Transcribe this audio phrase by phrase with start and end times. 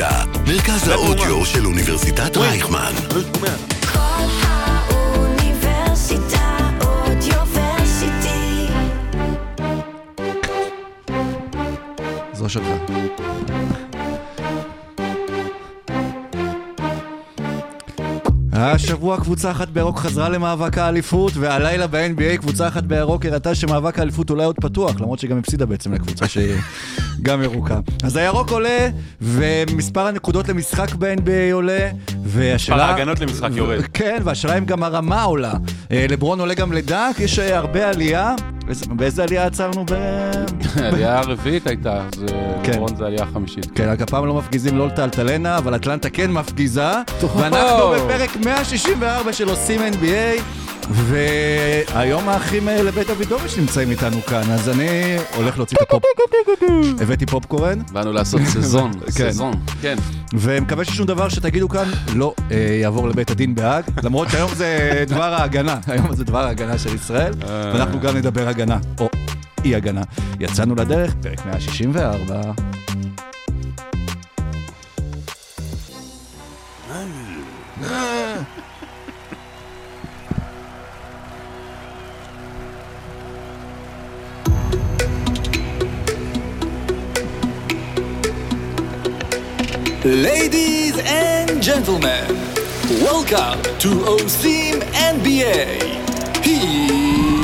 [0.00, 2.92] האוניברסיטה, מרכז האודיו של אוניברסיטת רייכמן.
[3.92, 5.58] כל האוניברסיטה
[6.80, 8.66] אודיוורסיטי.
[12.32, 12.66] זו שלך.
[18.52, 24.30] השבוע קבוצה אחת בירוק חזרה למאבק האליפות, והלילה ב-NBA קבוצה אחת בירוק הראתה שמאבק האליפות
[24.30, 26.56] אולי עוד פתוח, למרות שגם הפסידה בעצם לקבוצה שהיא
[27.22, 27.78] גם ירוקה.
[28.04, 28.88] אז הירוק עולה,
[29.20, 31.88] ומספר הנקודות למשחק ב-NBA עולה,
[32.24, 32.76] והשאלה...
[32.76, 33.80] מספר ההגנות למשחק יורד.
[33.94, 35.52] כן, והשאלה אם גם הרמה עולה.
[35.92, 38.34] אה, לברון עולה גם לדק, יש אה, הרבה עלייה.
[38.90, 39.92] באיזה- עלייה עצרנו ב...
[40.82, 42.26] העלייה הרביעית הייתה, זה
[42.62, 42.72] כן.
[42.72, 43.66] לברון זה העלייה החמישית.
[43.74, 46.90] כן, רק הפעם לא מפגיזים לא לטלטלנה, אבל אטלנטה כן מפגיזה.
[47.36, 50.40] ואנחנו בפרק 164 של עושים NBA,
[50.90, 56.02] והיום האחים אה, לבית דוידוביץ' נמצאים איתנו כאן, אז אני הולך להוציא את הפופ...
[57.00, 59.30] הבאתי פופקורן, באנו לעשות סזון, כן.
[59.30, 59.54] סזון.
[59.82, 59.96] כן.
[60.32, 65.34] ומקווה ששום דבר שתגידו כאן לא אה, יעבור לבית הדין בהאג, למרות שהיום זה דבר
[65.34, 69.08] ההגנה, היום זה דבר ההגנה של ישראל, ואנחנו גם נדבר הגנה, או
[69.64, 70.02] אי הגנה.
[70.40, 72.52] יצאנו לדרך, פרק 164.
[90.04, 92.24] Ladies and gentlemen,
[93.04, 94.80] welcome to OSIM
[95.12, 95.60] NBA.
[96.42, 97.36] Here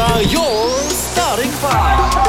[0.00, 2.24] are your starting five.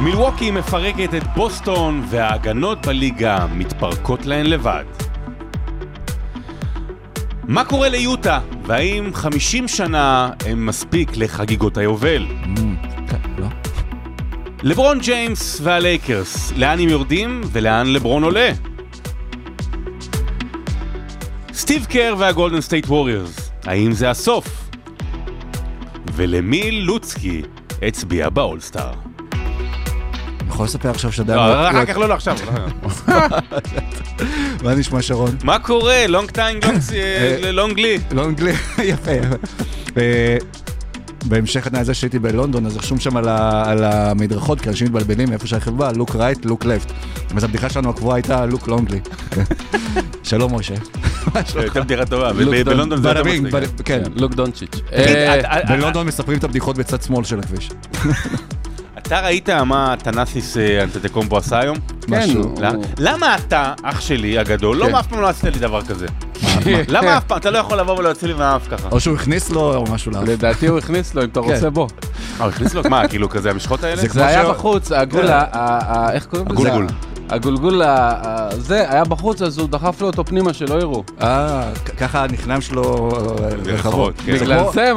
[0.00, 4.84] מילווקי מפרקת את בוסטון וההגנות בליגה מתפרקות להן לבד.
[7.44, 8.40] מה קורה ליוטה?
[8.66, 12.26] והאם 50 שנה הם מספיק לחגיגות היובל?
[14.62, 14.70] לא?
[14.70, 18.50] לברון ג'יימס והלייקרס, לאן הם יורדים ולאן לברון עולה?
[21.52, 24.46] סטיב קר והגולדן סטייט ווריורס, האם זה הסוף?
[26.12, 27.42] ולמי לוצקי
[27.82, 28.92] הצביע באולסטאר?
[30.48, 31.70] יכול לספר עכשיו שאתה לא, יודע...
[31.70, 32.36] אחר כך לא, לא עכשיו.
[34.64, 35.36] מה נשמע שרון?
[35.44, 36.06] מה קורה?
[36.06, 36.58] long time,
[37.52, 37.98] long לי.
[38.12, 39.10] לא אנגלי, יפה.
[41.22, 45.28] אה, בהמשך לזה שהייתי בלונדון, אז רשום שם על ה- על המדרכות, כי אנשים מתבלבלים
[45.30, 46.92] מאיפה שהרכב בא, לוק רייט, לוק לפט.
[47.36, 49.00] אז הבדיחה שלנו הקבועה הייתה לוק לונגלי.
[50.22, 50.74] שלום משה.
[51.56, 52.32] הייתה בדיחה טובה,
[52.64, 53.52] בלונדון זה יותר מצחיק.
[53.84, 54.02] כן.
[54.16, 54.70] לוק דונצ'יץ'.
[54.70, 54.84] תגיד,
[55.16, 57.70] אה, את- את- בלונדון מספרים את הבדיחות בצד שמאל של הכביש.
[58.98, 61.76] אתה ראית מה תנאסיס אה, אנטטקומבו עשה היום?
[62.10, 62.54] כן, משהו.
[62.98, 64.92] למה- אתה, אח שלי הגדול, כן.
[64.92, 66.06] לא אף פעם לא עשית לי דבר כזה?
[66.88, 67.38] למה אף פעם?
[67.38, 68.88] אתה לא יכול לבוא ולהוציא לי מהאף ככה.
[68.92, 70.22] או שהוא הכניס לו או משהו לאף.
[70.28, 71.52] לדעתי הוא הכניס לו, אם אתה כן.
[71.54, 71.88] רוצה בוא.
[72.40, 72.82] אה, הוא הכניס לו?
[72.90, 74.02] מה, כאילו כזה המשחות האלה?
[74.08, 76.54] זה היה בחוץ, הגול, ה- איך קוראים לזה?
[76.58, 76.86] הגולגול.
[77.28, 77.86] הגולגול, ה-
[78.22, 81.04] ה- זה היה בחוץ, אז הוא דחף לו אותו פנימה, שלא יראו.
[81.22, 81.62] אה,
[81.98, 84.14] ככה הנכניים שלו אה, זה רחבות.
[84.26, 84.32] כן.
[84.34, 84.96] בגלל כמו- זה הם...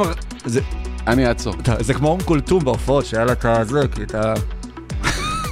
[1.06, 1.54] אני אעצור.
[1.80, 4.34] זה כמו אום כולתום בהופעות, שהיה לה את הזה, כי אתה...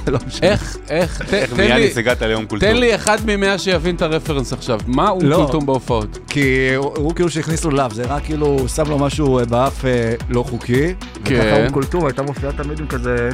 [0.07, 0.49] לא משנה.
[0.49, 2.69] איך, איך, איך תן לי, מיאניס הגעת ליום קולטור?
[2.69, 4.79] תן לי אחד ממאה שיבין את הרפרנס עכשיו.
[4.87, 5.35] מה הוא לא.
[5.35, 6.17] קולטום בהופעות?
[6.29, 6.41] כי
[6.75, 9.85] הוא הוא כאילו שהכניס לו לאו, זה רק כאילו, הוא שם לו משהו אה, באף
[9.85, 10.93] אה, לא חוקי.
[11.25, 11.35] כן.
[11.45, 13.29] וככה אום כולתום הייתה מופיעה תמיד עם כזה...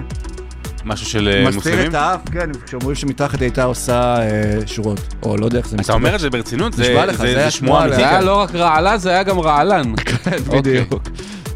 [0.85, 1.89] משהו של אה, מסתיר מוסלמים?
[1.89, 4.27] את האף, כן, כשאומרים שמתחת הייתה עושה אה,
[4.65, 4.99] שורות.
[5.23, 6.73] או לא יודע איך זה אתה אומר את זה ברצינות?
[6.73, 8.11] זה- זה זה זה היה שמועה שמועה זה אמיתית?
[8.11, 9.91] היה לא רק רעלה, זה היה גם רעלן.
[9.91, 10.39] אוקיי.
[10.59, 10.93] בדיוק.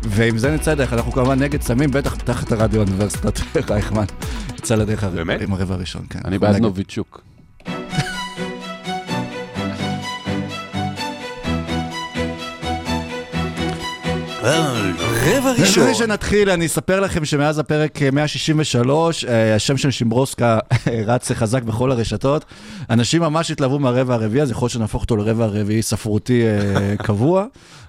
[0.08, 3.40] ועם זה נצא לדרך, אנחנו כמובן נגד סמים, בטח תחת הרדיו האוניברסיטת
[3.72, 4.06] רייכמן.
[4.58, 5.04] יצא לדרך?
[5.42, 6.20] עם הרבע הראשון, כן.
[6.26, 6.56] אני בעד.
[6.56, 7.22] נוביצ'וק.
[15.26, 15.84] רבע ראשון.
[15.84, 21.32] לפני שנתחיל, אני אספר לכם שמאז הפרק אה, 163, אה, השם של שימברוסקה אה, רץ
[21.32, 22.46] חזק בכל הרשתות.
[22.90, 27.46] אנשים ממש התלהבו מהרבע הרביעי, אז יכול להיות שנהפוך אותו לרבע הרביעי ספרותי אה, קבוע.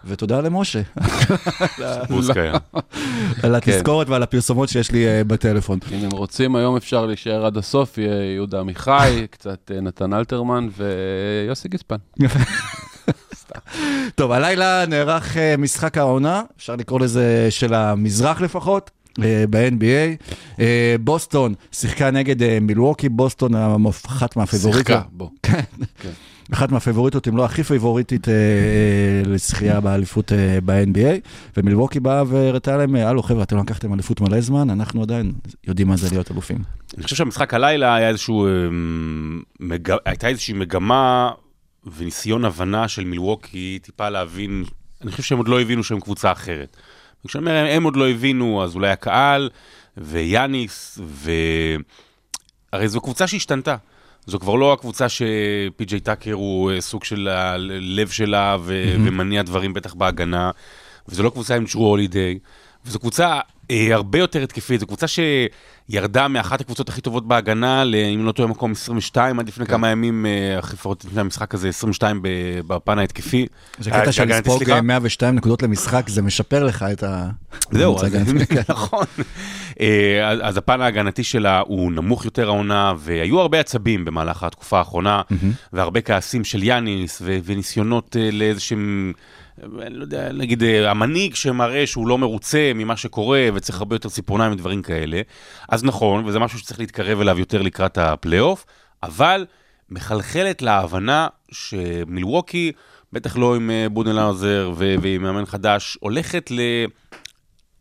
[0.06, 0.81] ותודה למשה.
[3.43, 5.79] על התזכורת ועל הפרסומות שיש לי אה, בטלפון.
[5.93, 10.69] אם הם רוצים, היום אפשר להישאר עד הסוף, יהיה יהודה עמיחי, קצת אה, נתן אלתרמן
[10.76, 11.96] ויוסי גיספן.
[14.14, 18.90] טוב, הלילה נערך אה, משחק העונה, אפשר לקרוא לזה של המזרח לפחות.
[19.50, 20.32] ב-NBA.
[21.00, 23.52] בוסטון שיחקה נגד מילווקי, בוסטון
[24.06, 24.87] אחת מהפייבוריטות.
[24.87, 25.29] שיחקה, בוא.
[25.43, 25.61] כן.
[26.52, 32.76] אחת מהפייבוריטות, אם לא הכי פייבוריטית אה, אה, לזכייה באליפות אה, ב-NBA, ומילווקי באה והראתה
[32.76, 35.32] להם, הלו חבר'ה, אתם לקחתם אליפות מלא זמן, אנחנו עדיין
[35.67, 36.58] יודעים מה זה להיות אלופים.
[36.96, 39.43] אני חושב שהמשחק הלילה היה איזשהו, אמ.
[40.05, 41.31] הייתה איזושהי מגמה
[41.96, 44.64] וניסיון הבנה של מילווקי טיפה להבין,
[45.02, 46.76] אני חושב שהם עוד לא הבינו שהם קבוצה אחרת.
[47.25, 49.50] וכשאני אומר הם עוד לא הבינו, אז אולי הקהל
[49.96, 51.31] ויאניס, ו...
[52.73, 53.76] הרי זו קבוצה שהשתנתה.
[54.26, 59.75] זו כבר לא הקבוצה שפי.ג'יי טאקר הוא אה, סוג של הלב שלה ו- ומניע דברים
[59.75, 60.50] בטח בהגנה,
[61.09, 62.38] וזו לא קבוצה עם ג'רו הולידיי,
[62.87, 65.06] וזו קבוצה הרבה יותר התקפית, זו קבוצה
[65.88, 67.82] שירדה מאחת הקבוצות הכי טובות בהגנה,
[68.14, 71.69] אם לא טועה מקום 22, עד לפני כמה ימים, אה, הכי לפחות לפני המשחק הזה,
[71.69, 72.28] 22 ב-
[72.66, 73.46] בפן ההתקפי.
[73.78, 74.22] זה אה, קטע של.
[74.72, 77.28] אה, 102 נקודות למשחק, זה משפר לך את ה...
[77.70, 77.96] זהו.
[77.99, 78.25] כן.
[78.69, 79.05] נכון.
[79.81, 85.22] אה, אז- הפן ההגנתי שלה הוא נמוך יותר העונה, והיו הרבה עצבים במהלך התקופה האחרונה,
[85.72, 89.12] והרבה כעסים של יאניס, וניסיונות אה, לאיזשהם...
[89.62, 94.09] אני לא יודע, נגיד אה, המנהיג שמראה שהוא לא מרוצה ממה שקורה וצריך הרבה יותר
[94.09, 95.21] ציפורניים ודברים כאלה.
[95.69, 98.67] אז נכון, וזה משהו שצריך להתקרב אליו יותר לקראת הפלייאוף,
[99.03, 99.47] אבל
[99.91, 102.73] מחלחלת להבנה שמילווקי,
[103.12, 106.61] בטח לא עם אה, בודנלאוזר ועם מאמן חדש, הולכת ל...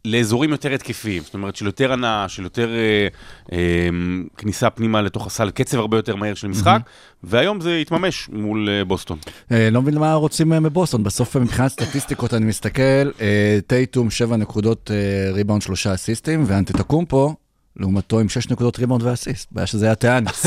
[0.08, 3.08] לאזורים יותר התקפיים, זאת אומרת של יותר הנאה, של יותר אה,
[3.52, 3.90] אה,
[4.38, 6.80] כניסה פנימה לתוך הסל, קצב הרבה יותר מהיר של משחק,
[7.24, 9.18] והיום זה יתממש מול אה, בוסטון.
[9.52, 12.82] אה, לא מבין מה רוצים אה, מבוסטון, בסוף אה, מבחינת סטטיסטיקות אני מסתכל,
[13.22, 17.36] אה, טייטום 7 נקודות אה, ריבאונד 3 אסיסטים, ואנטטקומפו,
[17.78, 20.46] לעומתו עם 6 נקודות ריבאונד ואסיסט, בעיה שזה היה תאניס.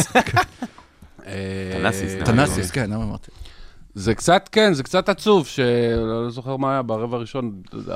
[1.73, 2.13] תנאסיס.
[2.25, 3.31] תנאסיס, כן, למה אמרתי?
[3.99, 7.53] זה קצת, כן, זה קצת עצוב, שלא זוכר מה היה ברבע הראשון,
[7.89, 7.95] 40-15,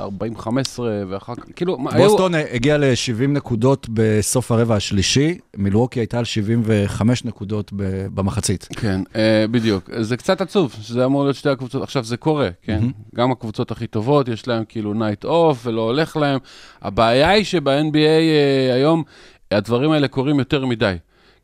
[1.09, 6.25] ואחר כך, כאילו, מה, היו- בוסטון הגיע ל-70 נקודות בסוף הרבע השלישי, מילווקי הייתה על
[6.25, 8.67] 75 נקודות ב- במחצית.
[8.75, 9.89] כן, אה, בדיוק.
[9.99, 11.83] זה קצת עצוב, שזה אמור להיות שתי הקבוצות.
[11.83, 12.81] עכשיו, זה קורה, כן?
[13.15, 16.39] גם הקבוצות הכי טובות, יש להם כאילו night off ולא הולך להם.
[16.81, 19.03] הבעיה היא שב-NBA אה, היום,
[19.51, 20.95] הדברים האלה קורים יותר מדי.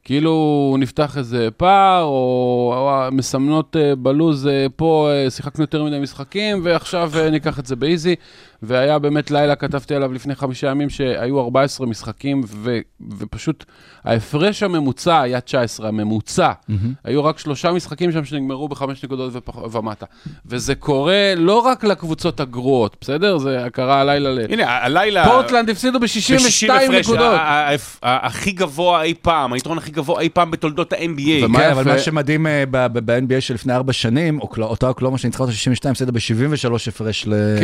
[0.08, 5.84] כאילו נפתח איזה פער, או, או מסמנות אה, ב loss אה, פה, אה, שיחקנו יותר
[5.84, 8.16] מדי משחקים, ועכשיו ניקח את זה ב easy.
[8.64, 12.78] והיה באמת לילה, כתבתי עליו לפני חמישה ימים, שהיו 14 משחקים, ו,
[13.18, 13.66] ופשוט
[14.04, 16.52] ההפרש הממוצע היה 19, הממוצע.
[17.04, 20.06] היו רק שלושה משחקים שם שנגמרו בחמש נקודות ופח, ומטה.
[20.46, 23.38] וזה קורה לא רק לקבוצות הגרועות, בסדר?
[23.38, 24.40] זה קרה הלילה ל...
[24.50, 25.26] הנה, הלילה...
[25.26, 27.34] פורטלנד הפסידו ב-60 ב-62 הפרש, נקודות.
[27.34, 31.42] ה- ה- ה- הכי גבוה אי פעם, היתרון הכי גבוה אי פעם בתולדות ה-NBA.
[31.60, 31.84] כן, אבל?
[31.92, 35.92] מה שמדהים אה, ב- ב- ב-NBA של לפני ארבע שנים, אותה אוקלומה שניצחה אותה 62,
[35.92, 37.56] הפסידה ב-73 הפרש ל-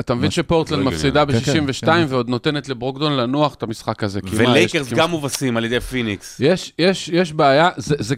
[0.00, 1.44] אתה מבין שפורטלנד לא מפסידה הגיוני.
[1.44, 2.06] כן, ב-62 כן.
[2.08, 4.20] ועוד נותנת לברוגדון לנוח את המשחק הזה.
[4.32, 6.40] ולייקרס גם מובסים על ידי פיניקס.
[6.40, 8.14] יש, יש, יש בעיה, זה, זה,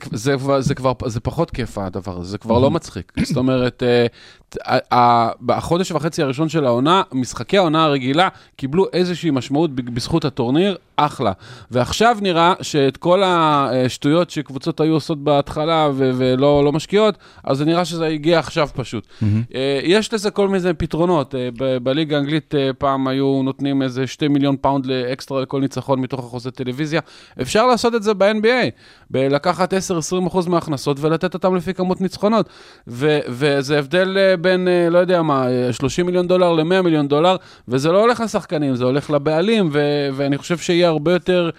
[0.59, 3.13] זה, כבר, זה פחות כיף הדבר הזה, זה כבר לא מצחיק.
[3.23, 10.25] זאת אומרת, אה, בחודש וחצי הראשון של העונה, משחקי העונה הרגילה קיבלו איזושהי משמעות בזכות
[10.25, 11.33] הטורניר, אחלה.
[11.71, 17.85] ועכשיו נראה שאת כל השטויות שקבוצות היו עושות בהתחלה ולא לא משקיעות, אז זה נראה
[17.85, 19.07] שזה הגיע עכשיו פשוט.
[19.55, 21.35] אה, יש לזה כל מיני פתרונות.
[21.83, 26.51] בליגה האנגלית אה, פעם היו נותנים איזה 2 מיליון פאונד לאקסטרה לכל ניצחון מתוך החוזה
[26.51, 27.01] טלוויזיה.
[27.43, 28.71] אפשר לעשות את זה ב-NBA,
[29.11, 32.49] בלקחת 10-20% מההכנסות ולתת אותם לפי כמות ניצחונות.
[32.89, 37.09] ו- וזה הבדל אה, בין, אה, לא יודע מה, אה, 30 מיליון דולר ל-100 מיליון
[37.09, 37.37] דולר,
[37.69, 41.51] וזה לא הולך לשחקנים, זה הולך לבעלים, ו- ואני חושב שיהיה הרבה יותר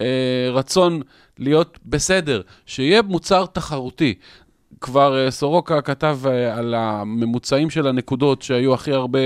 [0.00, 0.06] אה,
[0.52, 1.00] רצון
[1.38, 4.14] להיות בסדר, שיהיה מוצר תחרותי.
[4.80, 9.18] כבר אה, סורוקה כתב אה, על הממוצעים של הנקודות שהיו הכי הרבה,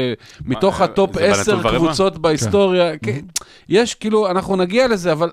[0.45, 1.79] מתוך אה, הטופ זה בנתון 10 ורבע?
[1.79, 2.99] קבוצות בהיסטוריה.
[2.99, 3.21] כן.
[3.69, 5.31] יש, כאילו, אנחנו נגיע לזה, אבל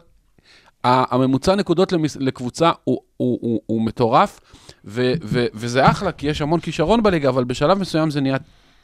[0.84, 4.40] הממוצע נקודות לקבוצה הוא, הוא, הוא, הוא מטורף,
[4.86, 8.38] ו, ו, וזה אחלה, כי יש המון כישרון בליגה, אבל בשלב מסוים זה נהיה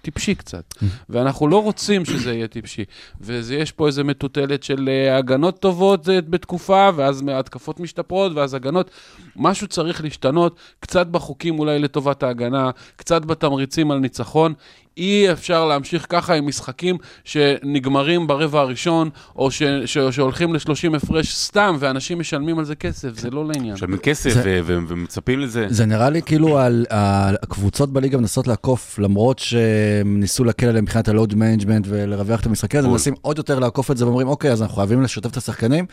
[0.03, 0.73] טיפשי קצת,
[1.09, 2.85] ואנחנו לא רוצים שזה יהיה טיפשי.
[3.21, 8.91] ויש פה איזה מטוטלת של אה, הגנות טובות בתקופה, ואז התקפות משתפרות, ואז הגנות.
[9.35, 14.53] משהו צריך להשתנות, קצת בחוקים אולי לטובת ההגנה, קצת בתמריצים על ניצחון.
[14.97, 21.35] אי אפשר להמשיך ככה עם משחקים שנגמרים ברבע הראשון, או ש, ש, שהולכים ל-30 הפרש
[21.35, 23.73] סתם, ואנשים משלמים על זה כסף, זה לא לעניין.
[23.73, 25.65] משלמים כסף זה- ו- ו- ומצפים לזה.
[25.69, 30.83] זה נראה לי כאילו על- על- הקבוצות בליגה מנסות לעקוף, למרות שהם ניסו להקל עליהם
[30.83, 32.97] מבחינת ה load management ולרווח את המשחקים, אז הם בול.
[32.97, 35.85] מנסים עוד יותר לעקוף את זה ואומרים, אוקיי, אז אנחנו חייבים לשתף את השחקנים,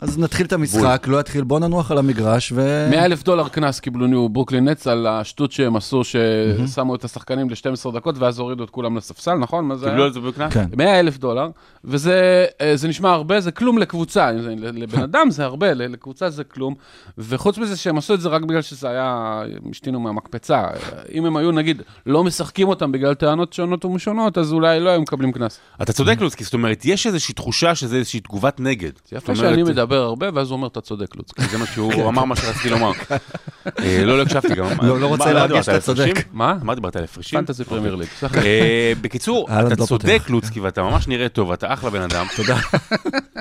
[0.00, 2.86] אז נתחיל את המשחק, לא יתחיל, בוא ננוח על המגרש ו...
[2.90, 7.50] 100 אלף דולר קנס קיבלו ניו ברוקלין נץ על השטות שהם עשו, ששמו את השחקנים
[7.50, 9.64] ל-12 דקות, ואז הורידו את כולם לספסל, נכון?
[9.64, 10.04] מה זה קיבלו?
[10.04, 10.52] על זה בקנס?
[10.52, 10.66] כן.
[10.76, 11.50] 100 אלף דולר,
[11.84, 16.74] וזה אה, זה נשמע הרבה, זה כלום לקבוצה, לבן אדם זה הרבה, לקבוצה זה כלום,
[17.18, 20.64] וחוץ מזה שהם עשו את זה רק בגלל שזה היה, הם השתינו מהמקפצה,
[21.12, 25.00] אם הם היו נגיד לא משחקים אותם בגלל טענות שונות ומשונות, אז אולי לא היו
[25.00, 25.60] מקבלים קנס.
[25.82, 28.90] אתה צודק, לוסקי, זאת אומרת, יש איזושהי תחושה שזה איזושהי תגובת נגד.
[29.08, 31.42] זה יפה שאני מדבר הרבה, ואז הוא אומר, אתה צודק, לוצקי.
[31.42, 32.90] זה מה שהוא אמר מה שרציתי לומר.
[33.78, 34.66] אה, לא, לא הקשבתי גם.
[34.82, 36.14] לא, לא רוצה להרגיש שאתה צודק.
[36.32, 36.56] מה?
[36.62, 37.40] מה דיברת על הפרשים?
[37.40, 38.08] פנטזי פרמייר ליג.
[38.36, 40.22] אה, בקיצור, אתה לא צודק.
[40.28, 42.26] לוצקי, ואתה ממש נראה טוב, אתה אחלה בן אדם.
[42.36, 42.56] תודה.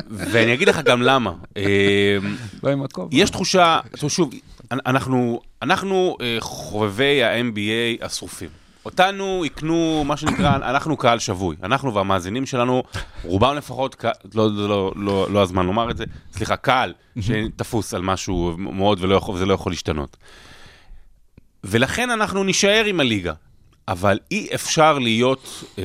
[0.10, 1.34] ואני אגיד לך גם למה.
[1.58, 2.18] אה,
[2.64, 3.08] בא עם הכובע.
[3.12, 4.32] יש תחושה, שוב,
[4.72, 8.50] אנחנו, אנחנו אה, חובבי ה-NBA השרופים.
[8.86, 11.56] אותנו יקנו, מה שנקרא, אנחנו קהל שבוי.
[11.64, 12.84] אנחנו והמאזינים שלנו,
[13.24, 14.06] רובם לפחות,
[14.36, 19.04] לא, לא, לא, לא, לא הזמן לומר את זה, סליחה, קהל שתפוס על משהו מאוד
[19.04, 20.18] ולא יכול, וזה לא יכול להשתנות.
[21.64, 23.34] ולכן אנחנו נישאר עם הליגה.
[23.90, 25.84] אבל אי אפשר להיות אה,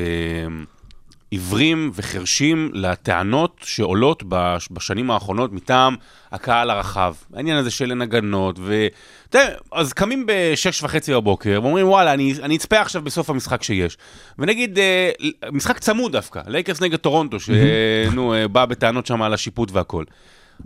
[1.30, 5.96] עיוורים וחרשים לטענות שעולות בש, בשנים האחרונות מטעם
[6.32, 7.14] הקהל הרחב.
[7.34, 8.86] העניין הזה של הנגנות, ו...
[9.30, 13.62] אתה יודע, אז קמים בשש וחצי בבוקר ואומרים, וואלה, אני, אני אצפה עכשיו בסוף המשחק
[13.62, 13.96] שיש.
[14.38, 15.10] ונגיד, אה,
[15.52, 20.04] משחק צמוד דווקא, לייקרס נגד טורונטו, שנו, אה, בא בטענות שם על השיפוט והכל.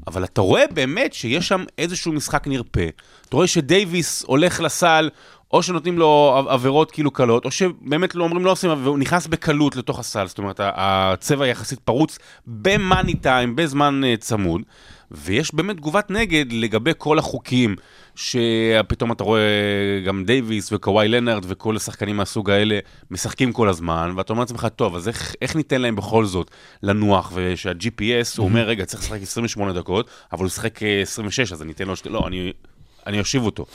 [0.07, 2.81] אבל אתה רואה באמת שיש שם איזשהו משחק נרפה.
[3.29, 5.11] אתה רואה שדייוויס הולך לסל,
[5.53, 9.27] או שנותנים לו עב- עבירות כאילו קלות, או שבאמת לא אומרים לא עושים, והוא נכנס
[9.27, 10.27] בקלות לתוך הסל.
[10.27, 14.63] זאת אומרת, הצבע יחסית פרוץ במאני טיים, בזמן אה, צמוד.
[15.11, 17.77] ויש באמת תגובת נגד לגבי כל החוקים,
[18.15, 19.41] שפתאום אתה רואה
[20.07, 22.79] גם דייוויס וקוואי לנארד וכל השחקנים מהסוג האלה
[23.11, 26.51] משחקים כל הזמן, ואתה אומר לעצמך, טוב, אז איך, איך ניתן להם בכל זאת
[26.83, 31.63] לנוח, ושה-GPS, הוא אומר, רגע, צריך לשחק 28 דקות, אבל הוא שיחק אה, 26, אז
[31.63, 31.95] אני אתן לו...
[32.07, 32.53] לא, אני,
[33.07, 33.67] אני אושיב אותו.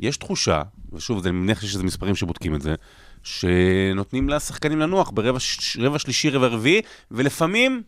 [0.00, 0.62] יש תחושה,
[0.92, 2.74] ושוב, אני מניח שיש איזה מספרים שבודקים את זה,
[3.22, 7.82] שנותנים לשחקנים לנוח ברבע ש- רבע שלישי, רבע רביעי, ולפעמים,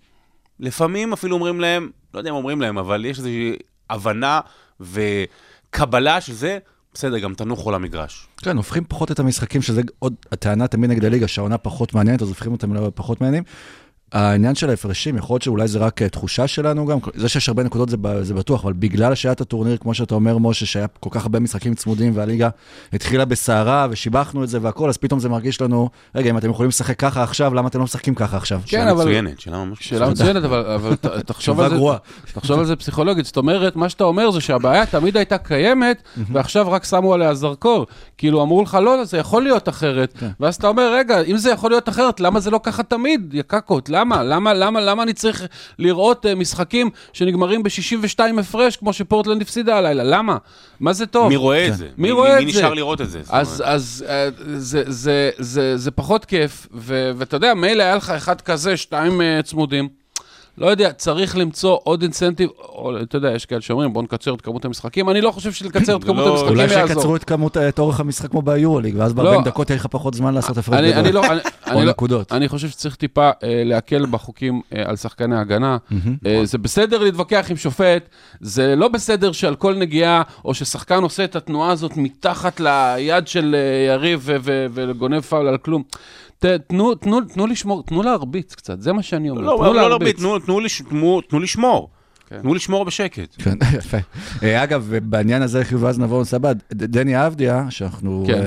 [0.60, 3.52] לפעמים אפילו אומרים להם, לא יודע אם אומרים להם, אבל יש איזושהי
[3.90, 4.40] הבנה
[4.80, 6.58] וקבלה של זה,
[6.94, 8.26] בסדר, גם תנוחו למגרש.
[8.36, 12.28] כן, הופכים פחות את המשחקים, שזה עוד הטענה תמיד נגד הליגה, שהעונה פחות מעניינת, אז
[12.28, 13.44] הופכים אותם לפחות מעניינים.
[14.12, 17.62] העניין של ההפרשים, יכול להיות שאולי זה רק אה, תחושה שלנו גם, זה שיש הרבה
[17.62, 21.10] נקודות זה, זה בטוח, אבל בגלל שהיה את הטורניר, כמו שאתה אומר, משה, שהיה כל
[21.12, 22.48] כך הרבה משחקים צמודים, והליגה
[22.92, 26.68] התחילה בסערה, ושיבחנו את זה והכל, אז פתאום זה מרגיש לנו, רגע, אם אתם יכולים
[26.68, 28.60] לשחק ככה עכשיו, למה אתם לא משחקים ככה עכשיו?
[28.60, 30.94] כן, שאלה אבל- מצוינת, שאלה ממש שאלה מצוינת, אבל, אבל
[31.26, 31.76] תחשוב על זה.
[32.34, 33.24] תחשוב על זה פסיכולוגית.
[33.26, 37.86] זאת אומרת, מה שאתה אומר זה שהבעיה תמיד הייתה קיימת, ועכשיו רק שמו עליה זרקור.
[38.18, 40.22] כאילו, אמרו לך, לא, זה יכול להיות אחרת.
[40.40, 43.42] ואז אתה אומר, רגע, אם זה יכול להיות אחרת, למה זה לא ככה תמיד, יא
[43.46, 43.90] קקות?
[43.98, 44.22] למה?
[44.22, 45.46] למה, למה, למה אני צריך
[45.78, 50.04] לראות uh, משחקים שנגמרים ב-62 הפרש, כמו שפורטלנד הפסידה הלילה?
[50.04, 50.36] למה?
[50.80, 51.28] מה זה טוב?
[51.28, 51.88] מי רואה את זה?
[51.98, 52.58] מי רואה את מי זה?
[52.58, 53.22] נשאר לראות את זה?
[53.22, 53.74] זאת אז, אומרת.
[53.74, 58.76] אז אה, זה, זה, זה, זה פחות כיף, ואתה יודע, מילא היה לך אחד כזה,
[58.76, 59.97] שתיים אה, צמודים.
[60.58, 64.40] לא יודע, צריך למצוא עוד אינסנטיב, או אתה יודע, יש כאלה שאומרים, בוא נקצר את
[64.40, 66.86] כמות המשחקים, אני לא חושב שלקצר את כמות לא- המשחקים אולי יעזור.
[66.88, 69.42] שיקצרו את כמות, את אורך המשחק כמו ביורוליג, ואז ב-40 לא.
[69.44, 71.12] דקות יהיה לך פחות זמן לעשות אני, גדול.
[71.12, 71.22] לא,
[71.74, 72.32] לא, נקודות.
[72.32, 75.76] אני חושב שצריך טיפה אה, להקל בחוקים אה, על שחקני הגנה.
[76.26, 78.08] אה, זה בסדר להתווכח עם שופט,
[78.40, 83.54] זה לא בסדר שעל כל נגיעה, או ששחקן עושה את התנועה הזאת מתחת ליד של
[83.58, 84.28] אה, יריב
[84.74, 85.82] וגונב פאול על כלום.
[86.38, 89.40] ת, תנו, תנו, תנו לשמור, תנו להרביץ קצת, זה מה שאני אומר.
[89.40, 90.16] לא, תנו לא, לא, להרביץ.
[90.18, 91.90] תנו- תנו תנו- תנו לשמור.
[92.28, 92.38] כן.
[92.42, 93.34] תנו לשמור בשקט.
[93.38, 93.96] כן, יפה.
[94.42, 98.42] אה, אגב, בעניין הזה, חיוב, ואז נעבור לסבא, ד- דני אבדיה, שאנחנו כן.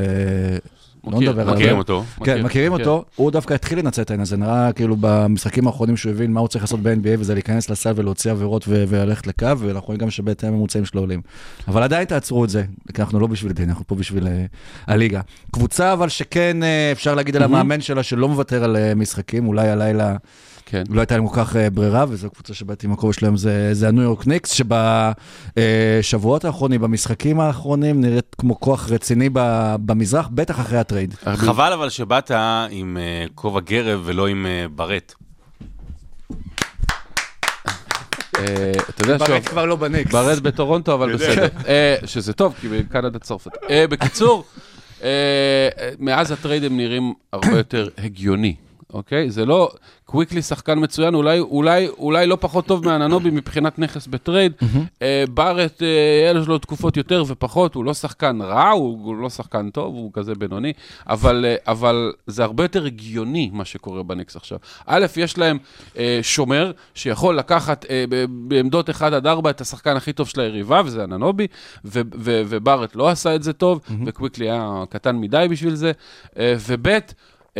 [1.07, 1.53] לא נדבר עליו.
[1.53, 2.03] מכירים אותו.
[2.23, 2.89] כן, מכירים מכיר.
[2.89, 6.39] אותו, הוא דווקא התחיל לנצל את העניין הזה, נראה כאילו במשחקים האחרונים שהוא הבין מה
[6.39, 10.49] הוא צריך לעשות ב-NBA, וזה להיכנס לסל ולהוציא עבירות וללכת לקו, ואנחנו רואים גם שבהתאם
[10.49, 11.21] הממוצעים שלו עולים.
[11.67, 14.45] אבל עדיין תעצרו את זה, כי אנחנו לא בשביל דין, אנחנו פה בשביל אה,
[14.87, 15.21] הליגה.
[15.51, 19.69] קבוצה אבל שכן אה, אפשר להגיד על המאמן שלה שלא מוותר על אה, משחקים, אולי
[19.69, 20.15] הלילה
[20.71, 20.83] כן.
[20.89, 23.87] לא הייתה להם כל כך אה, ברירה, וזו קבוצה שבאתי עם הכובע שלהם, זה, זה
[23.87, 30.77] הניו יורק ניקס, שבשבועות האחרונים, במשחקים האחרונים, נראית כמו כוח רציני ב- במזרח, בטח אחרי
[30.77, 31.13] ה trade.
[31.35, 32.31] חבל אבל שבאת
[32.69, 35.13] עם אה, כובע גרב ולא עם אה, ברט.
[38.37, 40.11] אה, אתה יודע שוב, כבר לא בניקס.
[40.11, 41.47] ברט בטורונטו, אבל בסדר.
[41.67, 43.51] אה, שזה טוב, כי בקנדה צרפת.
[43.69, 44.43] אה, בקיצור,
[45.03, 45.09] אה,
[45.79, 48.55] אה, מאז ה trade הם נראים הרבה יותר הגיוני,
[48.93, 49.29] אוקיי?
[49.29, 49.71] זה לא...
[50.11, 54.53] קוויקלי שחקן מצוין, אולי, אולי, אולי לא פחות טוב מאנונובי מבחינת נכס ב trade.
[55.01, 59.29] אה, בארט, אה, יש לו תקופות יותר ופחות, הוא לא שחקן רע, הוא, הוא לא
[59.29, 60.73] שחקן טוב, הוא כזה בינוני,
[61.07, 64.57] אבל, אה, אבל זה הרבה יותר הגיוני מה שקורה בניקס עכשיו.
[64.85, 65.57] א', יש להם
[65.97, 70.81] אה, שומר שיכול לקחת אה, בעמדות 1 עד 4 את השחקן הכי טוב של היריבה,
[70.85, 71.47] וזה הננובי,
[71.85, 75.91] ו- ו- ובארט לא עשה את זה טוב, וקוויקלי היה קטן מדי בשביל זה,
[76.37, 76.99] אה, וב',
[77.55, 77.57] Uh,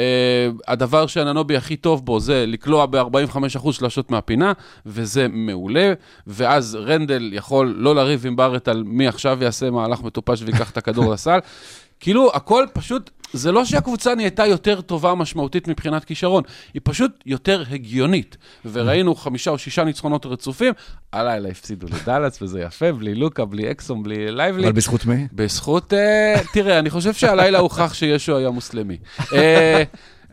[0.67, 4.53] הדבר שהננובי הכי טוב בו זה לקלוע ב-45% שלשות מהפינה,
[4.85, 5.93] וזה מעולה,
[6.27, 10.77] ואז רנדל יכול לא לריב עם בארט על מי עכשיו יעשה מהלך מטופש ויקח את
[10.77, 11.39] הכדור לסל.
[12.01, 17.63] כאילו, הכל פשוט, זה לא שהקבוצה נהייתה יותר טובה משמעותית מבחינת כישרון, היא פשוט יותר
[17.71, 18.37] הגיונית.
[18.65, 20.73] וראינו חמישה או שישה ניצחונות רצופים,
[21.13, 24.63] הלילה הפסידו לדאלאס, וזה יפה, בלי לוקה, בלי אקסום, בלי לייבלי.
[24.63, 25.27] אבל בזכות מי?
[25.33, 28.97] בזכות, אה, תראה, אני חושב שהלילה הוכח שישו היה מוסלמי.
[29.33, 29.83] אה,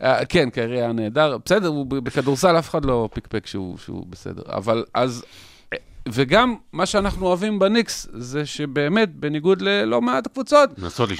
[0.01, 1.37] אה, כן, קרי היה נהדר.
[1.45, 4.41] בסדר, בכדורסל אף אחד לא פיקפק שהוא, שהוא בסדר.
[4.47, 5.23] אבל אז...
[6.13, 10.69] וגם מה שאנחנו אוהבים בניקס, זה שבאמת, בניגוד ללא מעט קבוצות.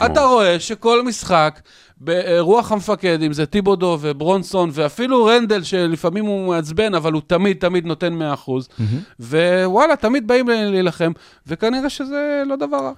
[0.05, 1.59] אתה רואה שכל משחק,
[1.97, 7.85] ברוח המפקד, אם זה טיבודו וברונסון, ואפילו רנדל, שלפעמים הוא מעצבן, אבל הוא תמיד תמיד
[7.85, 8.51] נותן 100%,
[9.19, 11.11] ווואלה, תמיד באים להילחם,
[11.47, 12.91] וכנראה שזה לא דבר רע.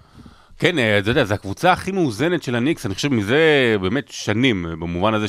[0.60, 4.66] כן, אה, אתה יודע, זו הקבוצה הכי מאוזנת של הניקס, אני חושב מזה באמת שנים,
[4.80, 5.28] במובן הזה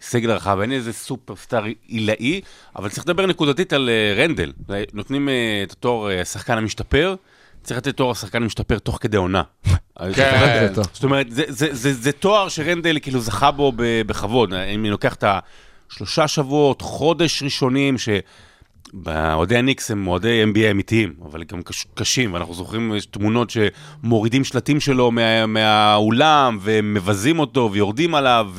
[0.00, 2.40] שסגל רחב, אין איזה סופרסטאר עילאי,
[2.76, 4.52] אבל צריך לדבר נקודתית על אה, רנדל.
[4.92, 7.14] נותנים אה, את התואר אה, השחקן המשתפר,
[7.62, 9.42] צריך לתת תואר השחקן המשתפר תוך כדי עונה.
[10.14, 10.68] כן.
[10.92, 14.54] זאת אומרת, זה, תואר שרנדל כאילו זכה בו בכבוד.
[14.54, 15.24] אם אני לוקח את
[15.90, 18.08] השלושה שבועות, חודש ראשונים, ש...
[19.34, 24.80] אוהדי הניקס הם אוהדי NBA אמיתיים, אבל גם קש, קשים, ואנחנו זוכרים, תמונות שמורידים שלטים
[24.80, 28.50] שלו מה, מהאולם, ומבזים אותו, ויורדים עליו,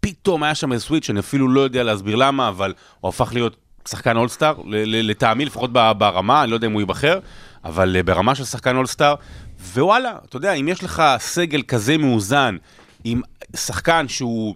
[0.00, 3.56] ופתאום היה שם איזה סוויץ', אני אפילו לא יודע להסביר למה, אבל הוא הפך להיות
[3.88, 7.18] שחקן אולסטאר, לטעמי, לפחות ברמה, אני לא יודע אם הוא ייבחר,
[7.64, 9.14] אבל אה, ברמה של שחקן אולסטאר,
[9.74, 12.56] ווואלה, אתה יודע, אם יש לך סגל כזה מאוזן,
[13.04, 13.20] עם
[13.56, 14.54] שחקן שהוא...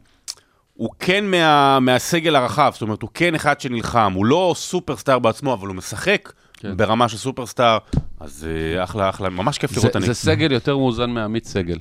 [0.74, 5.52] הוא כן מה, מהסגל הרחב, זאת אומרת, הוא כן אחד שנלחם, הוא לא סופרסטאר בעצמו,
[5.52, 6.76] אבל הוא משחק כן.
[6.76, 7.78] ברמה של סופרסטאר,
[8.20, 10.14] אז אה, אחלה, אחלה, ממש כיף לראות את זה.
[10.14, 11.78] סגל יותר מאוזן מעמית סגל.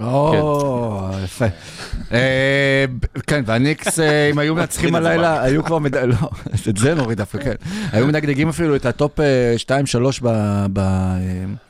[0.00, 1.44] או, יפה.
[2.12, 2.84] אה,
[3.26, 6.16] כן, והניקס, אה, אם היו מנצחים את זה הלילה, היו כבר, לא,
[6.68, 7.54] את זה נוריד דווקא, כן.
[7.92, 9.18] היו מדגדגים אפילו את ה top
[10.20, 10.22] 2-3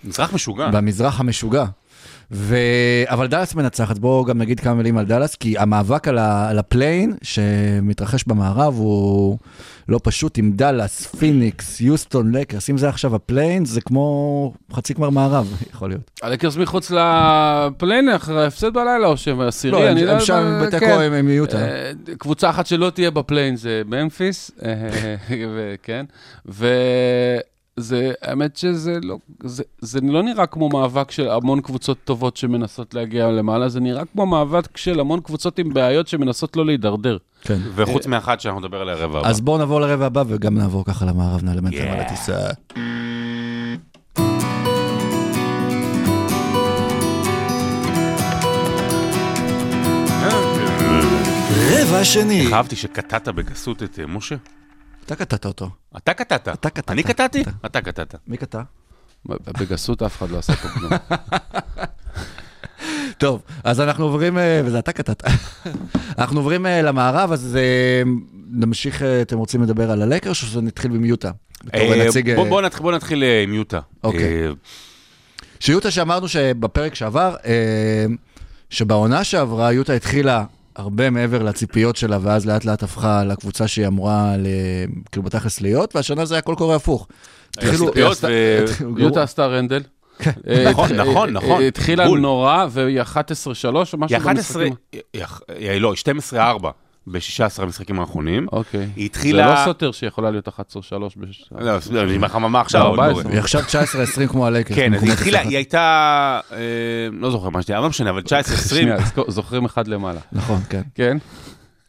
[0.04, 0.70] מזרח משוגע.
[0.70, 1.64] במזרח המשוגע.
[2.32, 2.56] ו...
[3.06, 6.48] אבל דאלאס מנצחת, בואו גם נגיד כמה מילים על דאלאס, כי המאבק על, ה...
[6.50, 9.38] על ה play-in שמתרחש במערב הוא
[9.88, 14.94] לא פשוט, עם דאלאס, פיניקס, יוסטון, לקרס, אם זה עכשיו ה play-in, זה כמו חצי
[14.94, 16.10] גמר מערב, יכול להיות.
[16.22, 19.72] הלקרס מחוץ ל play-in אחרי ההפסד בלילה, או שהם עשירי?
[19.72, 20.66] לא, אני הם, הם שם כן.
[20.66, 21.58] בתיקו הם הם יהיו אותם.
[21.58, 26.06] אה, קבוצה אחת שלא תהיה בפליין זה ממפיס, אה, וכן,
[27.80, 32.94] וזה, האמת שזה לא, זה, זה לא נראה כמו מאבק של המון קבוצות טובות שמנסות
[32.94, 37.16] להגיע למעלה, זה נראה כמו מאבק של המון קבוצות עם בעיות שמנסות לא להידרדר.
[37.42, 37.58] כן.
[37.74, 39.28] וחוץ מאחת שאנחנו נדבר עליה רבע הבא.
[39.28, 41.92] אז בואו נעבור לרבע הבא וגם נעבור ככה למערב, נעלם את זה Yeah.
[41.92, 42.50] על הטיסה.
[51.72, 52.40] רבע שני.
[52.40, 54.36] איך אהבתי שקטעת בגסות את אה, משה?
[55.12, 55.70] אתה קטעת אותו.
[55.96, 56.48] אתה קטעת.
[56.48, 56.90] אתה קטעת.
[56.90, 57.42] אני קטעתי?
[57.66, 57.80] אתה.
[57.80, 58.14] קטעת.
[58.26, 58.62] מי קטע?
[59.60, 60.90] בגסות אף אחד לא עשה פה כלום.
[63.18, 65.22] טוב, אז אנחנו עוברים, אה, וזה אתה קטעת.
[66.18, 68.02] אנחנו עוברים אה, למערב, אז אה,
[68.50, 71.30] נמשיך, אתם רוצים לדבר על הלקרס, או שנתחיל במיוטה?
[71.64, 73.80] בתור אה, נציג, אה, בוא- בוא נתחיל- עם יוטה.
[74.04, 74.48] אוקיי.
[75.60, 77.36] שיוטה שאמרנו שבפרק שעבר,
[78.70, 80.44] שבעונה שעברה יוטה התחילה
[80.80, 84.34] הרבה מעבר לציפיות שלה, ואז לאט לאט הפכה לקבוצה שהיא אמורה,
[85.12, 87.06] כאילו בתכלס להיות, והשנה זה היה קול קורא הפוך.
[87.58, 88.64] התחילו- ציפיות ו-
[89.00, 89.82] יוטה עשתה רנדל.
[90.48, 91.62] אה, נכון, נכון, אה, נכון.
[91.62, 92.08] אה, התחילה.
[92.08, 93.06] נורא, והיא 11-3
[93.92, 94.74] או משהו היא 11, במשחקים.
[94.92, 95.24] היא-
[95.70, 96.70] היא- לא, 12-4
[97.06, 98.46] ב-16 המשחקים האחרונים.
[98.52, 98.88] אוקיי.
[98.96, 99.42] היא התחילה...
[99.42, 100.52] זה לא סותר שיכולה להיות 11-3
[101.16, 101.44] בש...
[101.90, 103.22] לא, אני אומר לך מה עכשיו, 14.
[103.22, 103.34] קורה.
[103.34, 103.60] היא עכשיו
[104.24, 104.76] 19-20 כמו הלקרס.
[104.76, 105.40] כן, אז היא התחילה.
[105.40, 106.58] היא הייתה, אה,
[107.12, 108.24] לא זוכר מה שתהיה, לא משנה, אבל 19-20.
[108.68, 108.96] שנייה,
[109.28, 110.20] זוכרים אחד למעלה.
[110.32, 110.82] נכון, כן.
[110.94, 111.18] כן?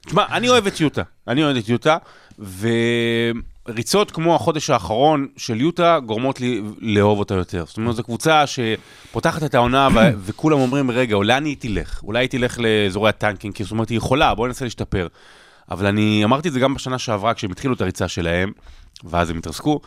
[0.05, 1.97] תשמע, אני אוהב את יוטה, אני אוהב את יוטה,
[3.67, 7.63] וריצות כמו החודש האחרון של יוטה גורמות לי לאהוב אותה יותר.
[7.67, 12.03] זאת אומרת, זו קבוצה שפותחת את העונה ו- וכולם אומרים, רגע, אולי אני תלך?
[12.03, 15.07] אולי היא תלך לאזורי הטנקים, כי זאת אומרת, היא יכולה, בואי ננסה להשתפר.
[15.71, 18.51] אבל אני אמרתי את זה גם בשנה שעברה, כשהם התחילו את הריצה שלהם,
[19.03, 19.79] ואז הם התרסקו,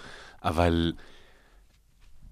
[0.45, 0.93] אבל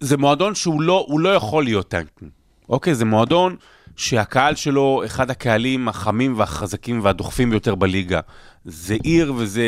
[0.01, 2.31] זה מועדון שהוא לא, לא יכול להיות tanking.
[2.69, 3.57] אוקיי, זה מועדון
[3.97, 8.21] שהקהל שלו אחד הקהלים החמים והחזקים והדוחפים ביותר בליגה.
[8.65, 9.65] זה עיר וזה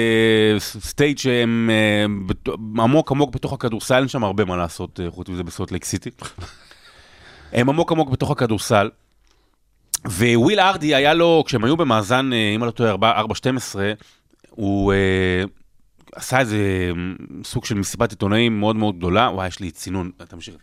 [0.58, 2.04] state שהם אה,
[2.82, 6.10] עמוק עמוק בתוך הכדורסל, אין שם הרבה מה לעשות אה, חוץ מזה בסולט לייק סיטי.
[7.52, 8.90] הם עמוק עמוק בתוך הכדורסל.
[10.06, 13.76] וויל הארדי היה לו, כשהם היו במאזן, אה, אם אני לא טועה, 4-12,
[14.50, 15.44] הוא אה,
[16.14, 16.90] עשה איזה
[17.44, 19.30] סוג של מסיבת עיתונאים מאוד מאוד גדולה.
[19.32, 20.54] וואי, יש לי צינון, תמשיך.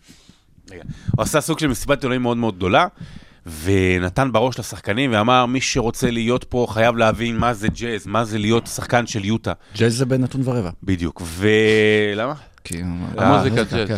[0.71, 0.83] רגע.
[1.15, 2.87] הוא עשה סוג של מסיבת עיתונאים מאוד מאוד גדולה,
[3.63, 8.37] ונתן בראש לשחקנים ואמר, מי שרוצה להיות פה חייב להבין מה זה ג'אז, מה זה
[8.37, 9.53] להיות שחקן של יוטה.
[9.77, 10.69] ג'אז זה בנתון ורבע.
[10.83, 11.21] בדיוק.
[11.25, 12.33] ולמה?
[12.63, 12.81] כי-
[13.17, 13.87] המוזיקה אה, ג'אז.
[13.87, 13.95] כן.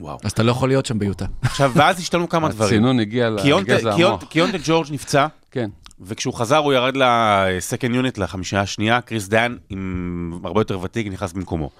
[0.00, 0.18] וואו.
[0.24, 1.24] אז אתה לא יכול להיות שם ביוטה.
[1.42, 2.68] עכשיו, ואז השתנו כמה דברים.
[2.68, 4.24] הצינון הגיע לגזע המוח.
[4.24, 5.70] קיונטה ג'ורג' נפצע, כן.
[6.04, 11.06] וכשהוא חזר הוא ירד ל second unit, לחמישייה השנייה, קריס דאן, עם הרבה יותר ותיק,
[11.06, 11.70] נכנס במקומו.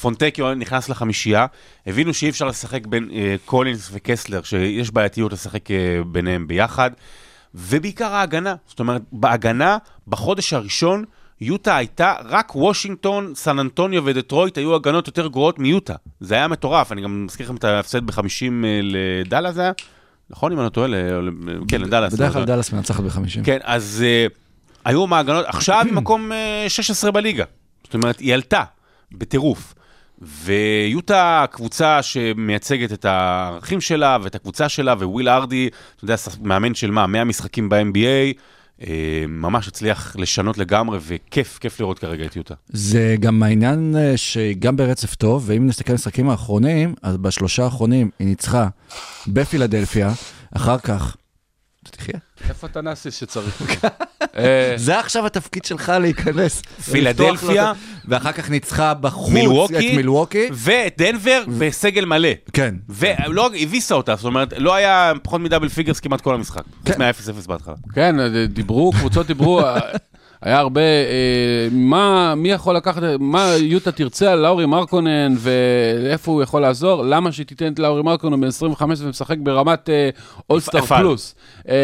[0.00, 1.46] פונטקיו נכנס לחמישייה,
[1.86, 6.90] הבינו שאי אפשר לשחק בין אה, קולינס וקסלר, שיש בעייתיות לשחק אה, ביניהם ביחד,
[7.54, 8.54] ובעיקר ההגנה.
[8.66, 11.04] זאת אומרת, בהגנה, בחודש הראשון,
[11.40, 15.94] יוטה הייתה, רק וושינגטון, סן אנטוניו ודטרויט היו הגנות יותר גרועות מיוטה.
[16.20, 19.72] זה היה מטורף, אני גם מזכיר לכם את ההפסד ב-50 לדאלה זה היה?
[20.32, 20.88] נכון, אם אני לא טועה?
[21.68, 22.12] כן, לדאלאס.
[22.12, 22.44] בדרך לא כלל.
[22.44, 23.44] דאלאס מנצחת ב-50.
[23.44, 24.32] כן, אז uh,
[24.84, 26.32] היו מעגנות, עכשיו היא מקום
[26.66, 27.44] uh, 16 בליגה.
[27.84, 28.62] זאת אומרת, היא עלתה
[29.12, 29.74] בטירוף.
[30.22, 36.90] ויוטה קבוצה שמייצגת את הערכים שלה ואת הקבוצה שלה, וויל ארדי, אתה יודע, מאמן של
[36.90, 38.38] מה, 100 משחקים ב-NBA,
[39.28, 42.54] ממש הצליח לשנות לגמרי, וכיף, כיף לראות כרגע את יוטה.
[42.68, 48.10] זה גם העניין אה, שגם ברצף טוב, ואם נסתכל על המשחקים האחרונים, אז בשלושה האחרונים
[48.18, 48.68] היא ניצחה
[49.26, 50.12] בפילדלפיה,
[50.56, 51.16] אחר כך...
[51.82, 52.18] תחיה.
[52.48, 53.84] איפה אתה נאסיס שצריך?
[53.84, 53.90] אה,
[54.76, 56.62] זה עכשיו התפקיד שלך להיכנס.
[56.90, 57.72] פילדלפיה.
[58.08, 59.90] ואחר כך ניצחה בחוץ מילווקי.
[59.90, 60.48] את מילווקי.
[60.52, 62.28] ואת דנבר בסגל מלא.
[62.52, 62.74] כן.
[62.88, 66.62] ולא, הביסה אותה, זאת אומרת, לא היה פחות מ double figures כמעט כל המשחק.
[66.84, 66.92] כן.
[66.92, 67.74] חוץ מה-0-0 בהתחלה.
[67.94, 68.16] כן,
[68.46, 69.80] דיברו, קבוצות דיברו, אה,
[70.42, 76.42] היה הרבה, אה, מה, מי יכול לקחת, מה יוטה תרצה על לאורי מרקונן ואיפה הוא
[76.42, 80.10] יכול לעזור, למה שהיא תיתן את לאורי מרקונן בן 25 ומשחק ברמת אה,
[80.50, 81.00] all-star יפעל.
[81.00, 81.34] פלוס.
[81.68, 81.74] אה,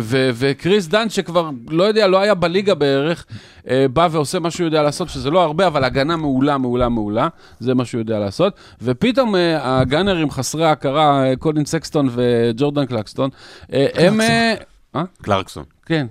[0.00, 3.26] ו- וקריס דאן שכבר, לא יודע, לא היה בליגה בערך,
[3.68, 7.28] אה, בא ועושה מה שהוא יודע לעשות, שזה לא הרבה, אבל הגנה מעולה, מעולה, מעולה,
[7.60, 8.54] זה מה שהוא יודע לעשות.
[8.82, 13.30] ופתאום אה, הגאנרים חסרי ההכרה, אה, קולין סקסטון וג'ורדן קלקסטון,
[13.72, 14.20] אה, הם...
[14.20, 14.54] אה,
[14.96, 15.02] אה?
[15.22, 15.73] קלרקסון.
[15.86, 16.06] כן.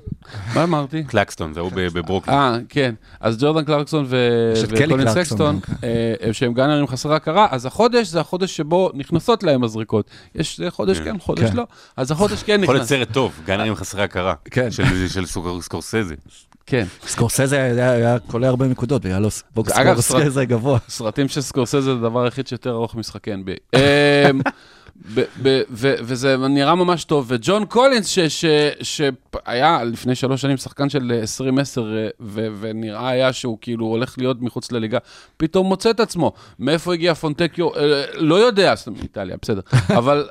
[0.56, 1.04] מה אמרתי?
[1.04, 2.38] קלקסטון, זה הוא ב- בברוקלין.
[2.38, 2.96] אה, כן.
[3.20, 4.06] אז ג'ורדן קלרקסון
[4.76, 5.74] קלי וקולין סקסטון, כן.
[6.28, 10.10] אה, שהם גאנרים חסרי הכרה, אז החודש זה החודש שבו נכנסות להם הזריקות.
[10.36, 11.04] יש חודש כן.
[11.04, 11.56] כן, חודש כן.
[11.56, 11.64] לא.
[11.98, 13.00] אז החודש כן יכול להיות נכנס.
[13.00, 14.34] סרט טוב, גאנרים חסרי הכרה.
[14.52, 14.72] כן.
[14.72, 14.84] של-
[15.62, 16.16] סקורסזה.
[16.66, 16.86] כן.
[17.08, 19.30] סקורסזה היה- היה קולע הרבה נקודות, בגלל לו
[20.02, 20.80] סקורסזה גבוה.
[20.90, 23.78] סרטים של סקורסזה זה הדבר היחיד שיותר ארוך משחקי NBA.
[24.96, 28.46] ב- ב- ו- וזה נראה ממש טוב, וג'ון קולינס, ש- ש-
[28.82, 34.42] שהיה לפני שלוש שנים שחקן של 2010, אה, ו- ונראה היה שהוא כאילו הולך להיות
[34.42, 34.98] מחוץ לליגה,
[35.38, 36.32] פתאום מוצא את עצמו.
[36.60, 37.76] מאיפה הגיע פונטקיו?
[37.76, 39.62] אה, לא יודע, סתם, איטליה, בסדר.
[39.98, 40.30] אבל,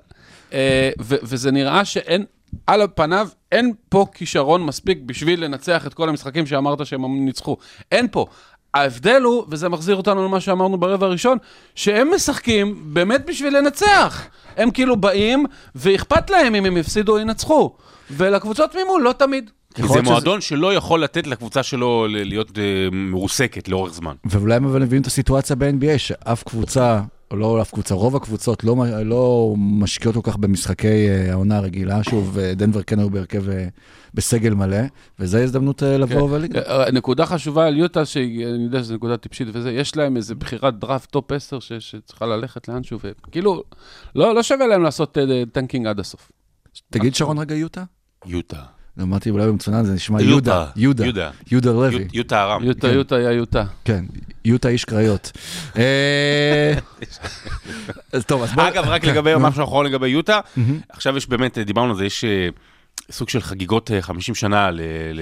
[0.53, 2.25] אה, ו- וזה נראה שאין,
[2.67, 7.57] על פניו, אין פה כישרון מספיק בשביל לנצח את כל המשחקים שאמרת שהם ניצחו.
[7.93, 8.27] אין פה.
[8.75, 11.39] ההבדל הוא, וזה מחזיר אותנו למה שאמרנו ברבע הראשון,
[11.75, 14.23] שהם משחקים באמת בשביל לנצח.
[14.57, 17.75] הם כאילו באים, ואכפת להם אם הם יפסידו או ינצחו.
[18.11, 19.51] ולקבוצות ממול לא תמיד.
[19.75, 24.15] כי זה להיות שזה- מועדון שלא יכול לתת לקבוצה שלו להיות אה, מרוסקת לאורך זמן.
[24.25, 27.01] ואולי הם אבל מביאים את הסיטואציה ב-NBA, שאף קבוצה,
[27.37, 32.05] לא אף קבוצה, רוב הקבוצות לא, לא משקיעות כל כך במשחקי אה, העונה הרגילה.
[32.05, 33.69] שוב, אה, דנבר כן היו בהרכב אה,
[34.15, 34.77] בסגל מלא,
[35.19, 36.61] וזו הזדמנות לבוא ולגע.
[36.61, 40.79] אה, נקודה חשובה על יוטה, שאני יודע שזו נקודה טיפשית וזה, יש להם איזה בחירת
[40.79, 43.63] דראפט top 10 ש- שצריכה ללכת לאנשהו, וכאילו,
[44.15, 45.19] לא, לא שווה להם לעשות
[45.53, 46.31] tanking עד הסוף.
[46.91, 47.85] תגיד שרון רגע יוטה?
[48.27, 48.63] יוטה.
[49.01, 50.23] אמרתי אולי במצונן זה נשמע.
[50.23, 50.67] יהודה.
[50.77, 51.05] יהודה.
[51.05, 51.31] יהודה.
[51.51, 51.95] יהודה לוי.
[51.95, 52.65] יוט- יוטה ארם.
[52.65, 52.95] יוטה, כן.
[52.95, 53.65] יוטה היה יוטה.
[53.85, 54.05] כן,
[54.45, 55.33] יוטה איש קריות.
[55.79, 56.75] אה,
[58.13, 58.69] אז טוב, אז בוא...
[58.69, 59.41] אגב, רק כן, לגבי נו.
[59.41, 60.41] משהו אחרון לגבי יוטה.
[60.89, 62.49] עכשיו יש באמת, דיברנו על זה, יש אה,
[63.11, 64.81] סוג של חגיגות אה, 50 שנה ל-
[65.13, 65.21] ל-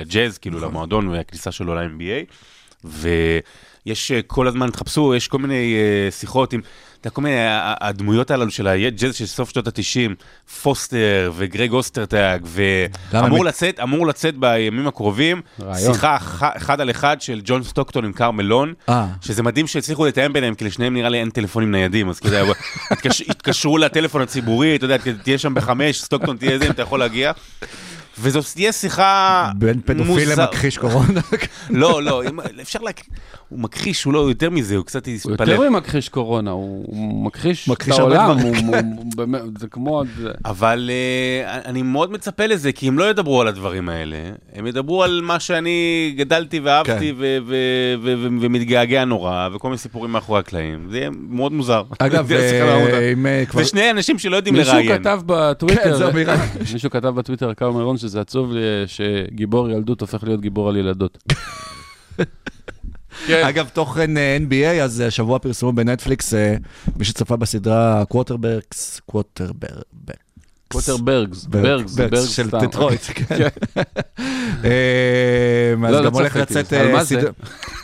[0.00, 0.68] לג'אז, כאילו נכון.
[0.70, 2.32] למועדון והכניסה שלו ל-NBA,
[3.86, 7.36] ויש אה, כל הזמן, תחפשו, יש כל מיני אה, שיחות עם, אתה יודע, כל מיני,
[7.80, 10.12] הדמויות הללו של הג'אז של סוף שנות ה-90,
[10.62, 12.46] פוסטר וגרג אוסטרטאג,
[13.12, 15.94] ואמור לצאת, אמור לצאת בימים הקרובים, רעיון.
[15.94, 20.06] שיחה אח- אחד על אחד של ג'ון סטוקטון עם קארל מלון, אה, שזה מדהים שהצליחו
[20.06, 22.20] לתאם ביניהם, כי לשניהם נראה לי אין טלפונים ניידים, אז
[22.90, 26.98] התקש, התקשרו לטלפון הציבורי, אתה יודע, תהיה שם בחמש, סטוקטון תהיה זה, אם אתה יכול
[26.98, 27.32] להגיע.
[28.20, 31.20] וזו תהיה שיחה בין פדופיל מוזר- למכחיש קורונה.
[31.70, 32.22] לא, לא,
[32.62, 32.90] אפשר לה...
[33.48, 35.52] הוא מכחיש, הוא לא יותר מזה, הוא קצת הוא התפלא.
[35.52, 38.30] יותר ממכחיש קורונה, הוא הוא מכחיש את העולם.
[38.38, 38.82] הוא- הוא-
[39.16, 39.26] הוא
[39.58, 40.02] זה כמו...
[40.18, 44.16] זה- אבל אה, אני מאוד מצפה לזה, כי הם לא ידברו על הדברים האלה,
[44.54, 45.76] הם ידברו על מה שאני
[46.18, 47.46] גדלתי ואהבתי כן.
[48.40, 50.86] ומתגעגע נורא, וכל מיני סיפורים מאחורי הקלעים.
[50.90, 51.82] זה יהיה מאוד מוזר.
[51.98, 52.32] אגב.
[52.32, 53.60] אה, אם אה, כבר...
[53.60, 54.98] ושני אנשים שלא יודעים מישהו לראיין.
[54.98, 56.36] כתב כן, בטוויטר, זהו, מירה.
[56.72, 60.76] מישהו כתב בטוויטר, קר מירון, שזה עצוב לי אה, שגיבור ילדות הופך להיות גיבור על
[60.76, 61.18] ילדות.
[63.26, 63.44] כן.
[63.48, 66.34] אגב, תוכן אה, NBA, אז אה, השבוע פרסמו בנטפליקס,
[66.96, 69.82] מי שצפה בסדרה קווטרברקס, קווטרברק.
[70.68, 72.58] קווטרברגס, ברגס, ברגס של סתם.
[72.58, 73.24] דטרויט, כן.
[74.64, 76.40] אה, אז לא, לא גם הולך צפיתי.
[76.60, 76.72] לצאת...
[76.72, 77.20] על מה זה?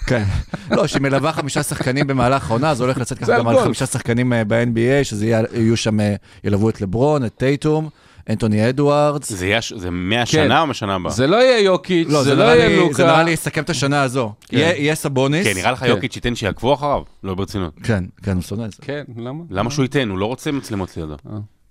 [0.06, 0.24] כן.
[0.70, 3.64] לא, שהיא מלווה חמישה שחקנים במהלך העונה, אז הולך לצאת ככה גם על.
[3.64, 5.98] חמישה שחקנים ב-NBA, שזה יהיה- יהיו שם,
[6.44, 7.88] ילוו את לברון, את טייטום,
[8.30, 9.32] אנטוני אדוארדס.
[9.32, 11.12] זה יהיה ש- זה מהשנה או מהשנה הבאה?
[11.12, 12.94] זה לא יהיה יוקיץ', לא, זה לא נראה יהיה לי- לוקה.
[12.94, 14.32] זה נראה לי יסכם את השנה הזו.
[14.52, 15.46] יהיה יהיה סבוניס.
[15.46, 15.86] כן, נראה לך כן.
[15.86, 17.02] יוקיץ' ייתן שיעקבו אחריו?
[17.24, 17.72] לא ברצינות.
[17.82, 18.76] כן, כן, הוא שונא את זה.
[18.80, 19.44] כן, למה?
[19.50, 20.08] למה שהוא ייתן?
[20.08, 21.14] הוא לא רוצה מצלמות לידו.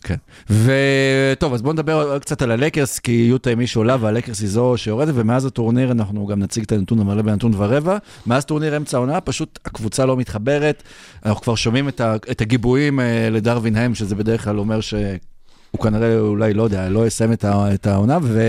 [0.03, 0.15] כן.
[0.49, 4.73] וטוב, אז בואו נדבר קצת על הלקרס, כי יוטה היא מישהו עולה והלקרס היא זו
[4.77, 7.97] שיורדת, ומאז הטורניר אנחנו גם נציג את הנתון המלא בנתון ורבע.
[8.27, 10.83] מאז טורניר אמצע העונה, פשוט הקבוצה לא מתחברת.
[11.25, 14.79] אנחנו כבר שומעים את, ה, את הגיבויים אה, לדרווין הם, שזה בדרך כלל אומר
[15.71, 17.45] שהוא כנראה, אולי, לא יודע, לא יסיים את,
[17.87, 18.41] העונה, ו...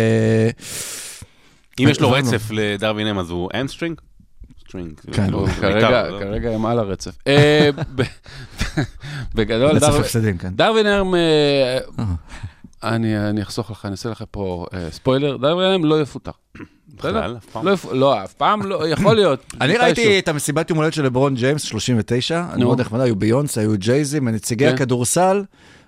[1.81, 2.11] אם יש לו.
[2.11, 4.01] רצף לדרווין אם, אז הוא אמסטרינג?
[4.69, 4.93] סטרינג.
[5.13, 6.19] כן, הוא כרגע, לא?
[6.21, 7.11] כרגע הם על הרצף.
[7.27, 8.03] אה, ב-
[9.35, 10.49] בגדול, רצף דרווין- הפסדים, כן.
[10.55, 11.79] דרווין הרם, אה,
[12.83, 16.31] אני אני אחסוך לך, אני אעשה לך פה אה, ספוילר, דרווין הרם לא יפוטר.
[16.95, 17.67] בכלל, אף פעם.
[17.67, 19.45] לא לא, אף פעם לא, יכול להיות.
[19.61, 19.77] אני.
[19.77, 22.65] ראיתי את המסיבת יום הולדת של לברון ג'יימס, 39, נו.
[22.65, 24.75] מאוד נחמדה, היו ביונסה, היו ג'ייזי, מנציגי כן.
[24.75, 25.43] הכדורסל,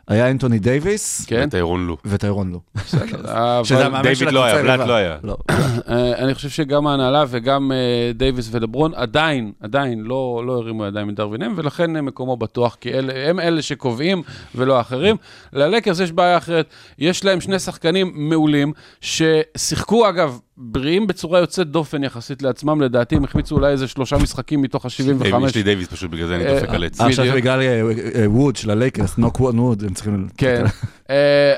[0.08, 1.96] היה אנטוני דייוויס כן, וטיירון לו.
[2.04, 2.60] וטיירון לו.
[3.24, 4.80] אבל- שזה המאמן דיוויד של לא היה, בלאט.
[4.88, 5.16] לא היה.
[5.24, 5.36] לא.
[5.50, 11.08] אה, אני חושב שגם ההנהלה וגם אה, דייוויס ולברון עדיין, עדיין לא, לא הרימו ידיים
[11.08, 12.90] מדרווין האם, ולכן אה, מקומו בטוח, כי
[13.28, 14.22] הם אלה שקובעים
[14.54, 15.16] ולא האחרים.
[15.52, 16.66] ללקרס יש בעיה אחרת,
[16.98, 23.24] יש להם שני שחקנים מעולים, ששיחקו אגב, בריאים בצורה יוצאת דופן יחסית לעצמם, לדעתי הם
[23.24, 25.46] החמיצו אולי איזה שלושה משחקים מתוך ה-75.
[25.46, 27.00] יש לי דייוויס פשוט, בגלל זה אני אה, דופק על עץ.
[27.00, 27.38] אה, עכשיו בדיוק.
[27.38, 27.82] בגלל אה,
[28.20, 30.28] אה, ווד של הלייקרס, נוק ווד, הם צריכים...
[30.36, 30.70] כן, אה,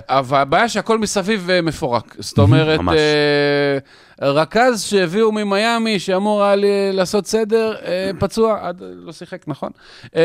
[0.08, 2.16] אבל הבעיה שהכל מסביב אה, מפורק.
[2.18, 2.80] זאת אומרת.
[2.96, 3.78] אה,
[4.22, 6.54] רכז שהביאו ממיאמי, שאמור היה
[6.92, 9.70] לעשות סדר, אה, פצוע, עד לא שיחק, נכון.
[10.16, 10.22] אה,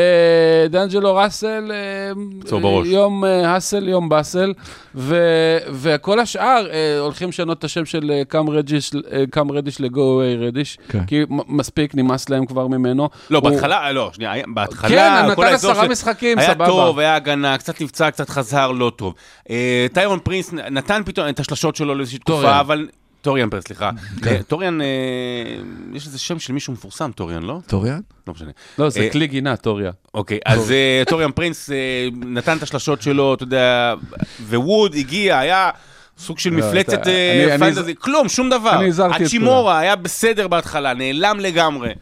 [0.70, 2.12] דאנג'לו ראסל, אה.
[2.84, 4.52] יום אה, האסל, יום באסל,
[5.72, 10.22] וכל השאר אה, הולכים לשנות את השם של אה, קאם רדיש, אה, קאם רדיש לגו
[10.88, 11.04] כן.
[11.06, 13.08] כי מספיק, נמאס להם כבר ממנו.
[13.30, 16.66] לא, בהתחלה, לא, שנייה, היה- בהתחלה, כן, נתן עשרה משחקים, היה סבבה.
[16.66, 19.11] טוב, היה הגנה, קצת נפצע, קצת חזר, לא טוב.
[19.50, 22.18] אה, טוריאן פרינס נתן פתאום את השלשות שלו לאיזושהי.
[22.18, 22.88] תקופה, אבל...
[23.20, 23.90] טוריאן פרינס, סליחה.
[24.26, 24.86] אה, טוריאן, אה,
[25.92, 27.58] יש איזה שם של מישהו מפורסם, טוריאן, לא?
[27.66, 28.00] טוריאן?
[28.28, 28.50] לא משנה.
[28.78, 29.90] לא, זה כלי גינה, טוריה.
[30.14, 30.72] אוקיי, אז
[31.06, 31.70] טוריאן פרינס
[32.12, 33.94] נתן את השלשות שלו, אתה יודע,
[34.48, 35.70] ווּד הגיע, היה
[36.18, 37.02] סוג של לא, מפלצת
[37.58, 38.74] פנטזי, כלום, שום דבר.
[38.74, 41.92] אני הזהרתי את הצ'ימורה היה בסדר בהתחלה, נעלם לגמרי.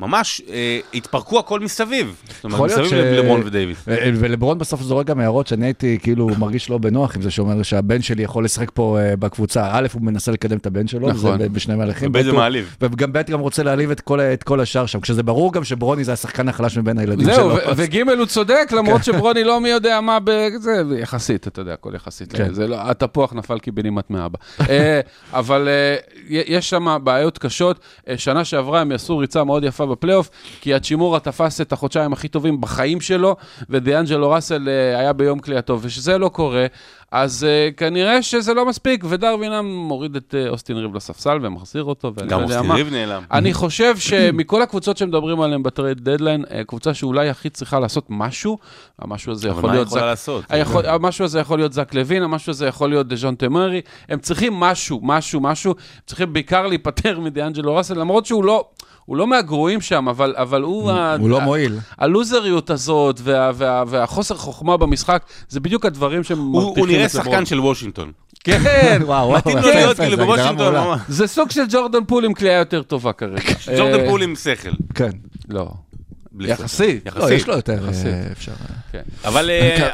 [0.00, 2.22] ממש אה, התפרקו הכל מסביב.
[2.28, 3.78] זאת אומרת, יכול להיות מסביב לברון ודייוויס.
[3.86, 7.62] ו- ולברון בסוף זורק גם הערות שאני הייתי כאילו מרגיש לא בנוח עם זה שאומר
[7.62, 9.68] שהבן שלי יכול לשחק פה אה, בקבוצה.
[9.72, 11.38] א', הוא מנסה לקדם את הבן שלו, נכון.
[11.38, 12.08] זה בשני מהלכים.
[12.10, 12.76] ובאיזה ב', הוא- מעליב.
[12.80, 16.04] וגם ב' גם רוצה להעליב את כל את כל השאר שם, כשזה ברור גם שברוני
[16.04, 17.54] זה השחקן החלש מבין הילדים זהו, שלו.
[17.54, 21.92] ו- וג' הוא צודק, למרות שברוני לא מי יודע מה בזה, יחסית, אתה יודע, הכל
[21.94, 22.32] יחסית.
[22.32, 22.54] כן.
[22.54, 24.38] זה לא, התפוח נפל קיבינימט מאבא.
[24.68, 25.00] אה,
[25.32, 25.96] אבל אה,
[26.28, 27.78] יש שם בעיות קשות.
[28.08, 32.28] אה, שנה שעברה הם יעשו ריצה מאוד יפה בפלייאוף, כי האצ'ימורה תפס את החודשיים הכי
[32.28, 33.36] טובים בחיים שלו,
[33.70, 36.66] ודיאנג'לו ראסל אה, היה ביום קליעתו, וכשזה לא קורה,
[37.10, 41.84] אז אה, כנראה שזה לא מספיק, ודרווין האם מוריד את אה, אוסטין ריבס לספסל ומחזיר
[41.84, 42.74] אותו, ואני לא גם יודע אוסטין מה.
[42.74, 43.22] ריבס נעלם.
[43.32, 48.58] אני חושב שמכל הקבוצות שמדברים עליהן ב trade deadline, קבוצה שאולי הכי צריכה לעשות משהו,
[48.98, 50.06] המשהו הזה אבל יכול מה היא להיות יכולה זאק...
[50.06, 50.44] לעשות?
[50.48, 54.54] היכול, המשהו הזה יכול להיות זאק לאבין, המשהו הזה יכול להיות דז'ונטה מארי, הם צריכים
[54.54, 55.74] משהו, משהו, משהו,
[56.06, 58.68] צריכים בעיקר להיפטר מדיאנג'לו ראסל, למרות שהוא לא,
[59.10, 60.90] הוא לא מהגרועים שם, אבל, אבל הוא...
[60.90, 61.78] ה- הוא לא ה- מועיל.
[61.98, 67.14] הלוזריות הזאת וה, וה, והחוסר חוכמה במשחק, זה בדיוק הדברים הוא הוא שמבטיחים נראה את
[67.14, 67.24] לברון.
[67.32, 68.12] שחקן של וושינגטון.
[68.44, 68.62] כן,
[69.36, 70.98] מתאים לו להיות כאילו זה בוושינגטון.
[71.08, 73.42] זה סוג של ג'ורדן פול עם קליעה יותר טובה כרגע.
[73.78, 74.70] ג'ורדן אה, פול עם שכל.
[74.94, 75.10] כן.
[75.48, 75.68] לא.
[76.40, 77.06] יחסית.
[77.06, 77.36] לא, יחסית.
[77.36, 77.88] יש לו יותר.
[77.88, 78.52] אה, אפשר...
[78.92, 79.02] כן.
[79.24, 79.50] אבל...
[79.50, 79.90] אה,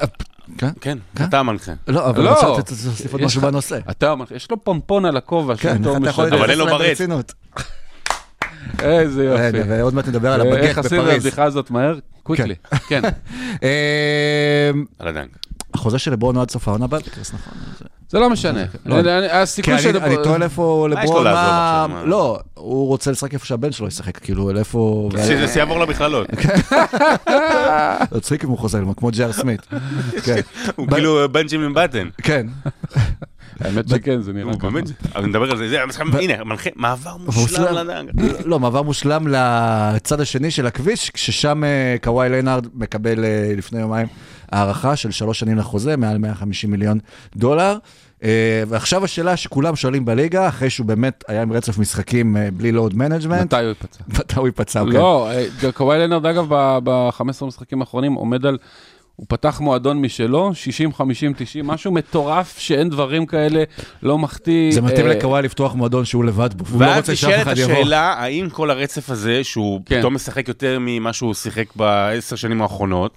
[0.58, 0.70] כן?
[0.80, 1.24] כן, כן?
[1.24, 1.72] אתה המנחה.
[1.88, 2.30] לא, אבל לא.
[2.58, 3.78] רציתי להוסיף עוד משהו בנושא.
[3.90, 6.34] אתה אומר, יש לו פומפון על הכובע, כן, יכול.
[6.34, 6.78] אבל אין לו ברצף.
[6.88, 7.32] ברצינות.
[8.78, 9.42] איזה יופי.
[9.42, 11.26] רגע, ועוד מעט נדבר על אה, הבגט איך עשינו את בפריז.
[11.26, 11.98] הבדיחה הזאת מהר?
[12.22, 12.54] קוויקלי.
[12.88, 13.02] כן.
[13.62, 15.28] אמ, על הדנק.
[15.74, 17.52] החוזה של לברון הוא עד סוף העונה בלקרס, נכון?
[18.08, 18.64] זה לא משנה.
[18.86, 19.02] לא.
[19.02, 19.96] כי הסיכוי אני של...
[19.96, 22.02] אני מה יש לו לברון, מה...
[22.04, 25.08] לא, הוא רוצה לשחק איפה שהבן שלו ישחק, כאילו, לאיפה...
[25.12, 26.26] שזה שיעבור למכללות.
[28.16, 29.66] מצחיק אם הוא חוזר, כמו ג'ר סמית.
[30.24, 30.40] כן,
[30.76, 32.08] הוא כאילו בנג'מין בטן.
[32.22, 32.46] כן.
[33.60, 34.68] האמת שכן, זה נראה ככה.
[35.16, 37.74] אני מדבר על זה, זה המשחק, הנה, מנחה, מעבר מושלם מושלם.
[37.74, 38.10] לדאנק.
[38.44, 44.06] לא, מעבר מושלם לצד השני של הכביש, כששם אה, קוואי לנארד מקבל אה, לפני יומיים
[44.52, 46.98] הערכה של שלוש שנים לחוזה, מעל 150 מיליון
[47.36, 47.78] דולר.
[48.24, 52.96] אה, ועכשיו השאלה שכולם שואלים בליגה, אחרי שהוא באמת היה עם רצף משחקים בלי load
[52.96, 54.04] management, מתי הוא ייפצע?
[54.18, 54.80] מתי הוא ייפצע?
[54.80, 54.86] כן.
[54.86, 55.30] לא,
[55.74, 56.46] קוואי לנארד, אגב,
[56.84, 58.58] ב-15 המשחקים האחרונים עומד על...
[59.16, 63.64] הוא פתח מועדון משלו, 60, 50, 90, משהו מטורף שאין דברים כאלה,
[64.02, 64.72] לא מחטיא.
[64.72, 67.42] זה מתאים אה, לקוואי לפתוח מועדון שהוא לבד בו, הוא לא ואז רוצה שאף נשאלת
[67.42, 67.72] אחד יבוא.
[67.72, 69.98] השאלה, האם כל הרצף הזה, שהוא כן.
[69.98, 73.16] פתאום משחק יותר ממה שהוא שיחק בעשר שנים האחרונות,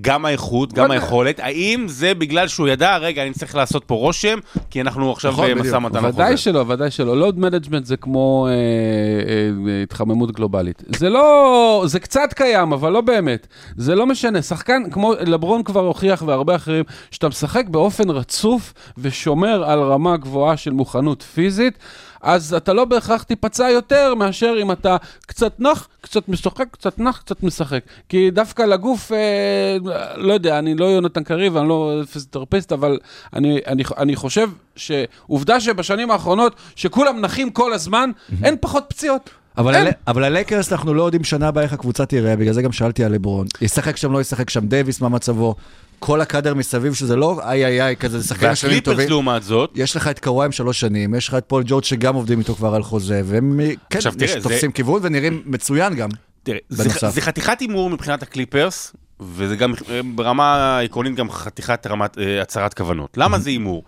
[0.00, 0.90] גם האיכות, גם.
[0.90, 4.38] היכולת, האם זה בגלל שהוא ידע, רגע, אני צריך לעשות פה רושם,
[4.70, 5.74] כי אנחנו עכשיו נכון, במשא בדיוק.
[5.74, 7.16] ומתן ודאי שלא, ודאי שלא.
[7.16, 10.82] load management זה כמו אה, אה, התחממות גלובלית.
[10.96, 13.46] זה לא, זה קצת קיים, אבל לא באמת.
[13.76, 14.42] זה לא משנה.
[14.42, 20.56] שחקן, כמו לברון כבר הוכיח והרבה אחרים, שאתה משחק באופן רצוף ושומר על רמה גבוהה
[20.56, 21.78] של מוכנות פיזית,
[22.22, 27.18] אז אתה לא בהכרח תיפצע יותר מאשר אם אתה קצת נח, קצת משחק, קצת נח,
[27.18, 27.82] קצת משחק.
[28.08, 29.76] כי דווקא לגוף, אה,
[30.16, 32.98] לא יודע, אני לא יונתן קריב, אני לא פיזיותרפיסט, אבל
[33.32, 38.10] אני, אני, אני חושב שעובדה שבשנים האחרונות, שכולם נחים כל הזמן,
[38.44, 39.30] אין פחות פציעות.
[39.58, 39.74] אבל.
[39.74, 39.88] הל...
[40.06, 43.12] אבל הלייקרס אנחנו לא יודעים שנה הבאה איך הקבוצה תראה, בגלל זה גם שאלתי על
[43.12, 43.46] לברון.
[43.60, 45.54] ישחק שם, לא ישחק שם, דייוויס, מה מצבו?
[45.98, 49.08] כל הקאדר מסביב שזה לא איי איי איי כזה, זה שחקנים והקליפרס טובים.
[49.08, 52.14] לעומת זאת, יש לך את קוואי עם שלוש שנים, יש לך את פול ג'ורג' שגם
[52.14, 56.08] עוברים איתו כבר על חוזה, והם כן, תראה, יש, זה- תופסים כיוון ונראים מצוין גם.
[56.42, 57.08] תראה, זה.
[57.10, 59.72] זה חתיכת הימור מבחינת הקליפרס, וזה גם
[60.14, 63.16] ברמה עקרונית גם חתיכת רמת, אה, הצהרת כוונות.
[63.16, 63.84] למה זה הימור?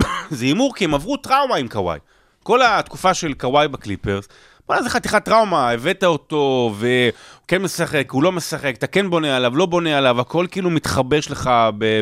[0.30, 1.98] זה הימור כי הם עברו טראומה עם קוואי.
[2.42, 4.28] כל התקופה של קוואי בקליפרס,
[4.68, 7.12] וואלה, זה חתיכת טראומה, הבאת אותו, והוא
[7.48, 11.30] כן משחק, הוא לא משחק, אתה כן בונה עליו, לא בונה עליו, הכל כאילו מתחבש
[11.30, 11.50] לך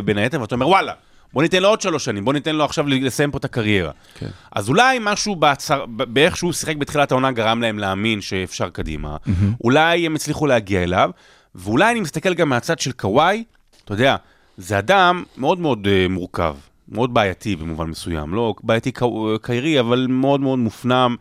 [0.05, 0.93] בין היתר, ואתה אומר, וואלה,
[1.33, 3.91] בוא ניתן לו עוד שלוש שנים, בוא ניתן לו עכשיו לסיים פה את הקריירה.
[4.15, 4.29] כן.
[4.53, 9.17] אז אולי משהו בהצהר, ב- באיך שהוא שיחק בתחילת העונה גרם להם להאמין שאפשר קדימה.
[9.65, 11.11] אולי הם הצליחו להגיע אליו,
[11.55, 13.45] ואולי אני מסתכל גם מהצד של קוואי,
[13.85, 14.17] אתה יודע,
[14.57, 16.57] זה אדם מאוד מאוד uh, מורכב,
[16.89, 18.35] מאוד בעייתי במובן מסוים.
[18.35, 18.93] לא בעייתי
[19.43, 21.17] קיירי, אבל מאוד מאוד מופנם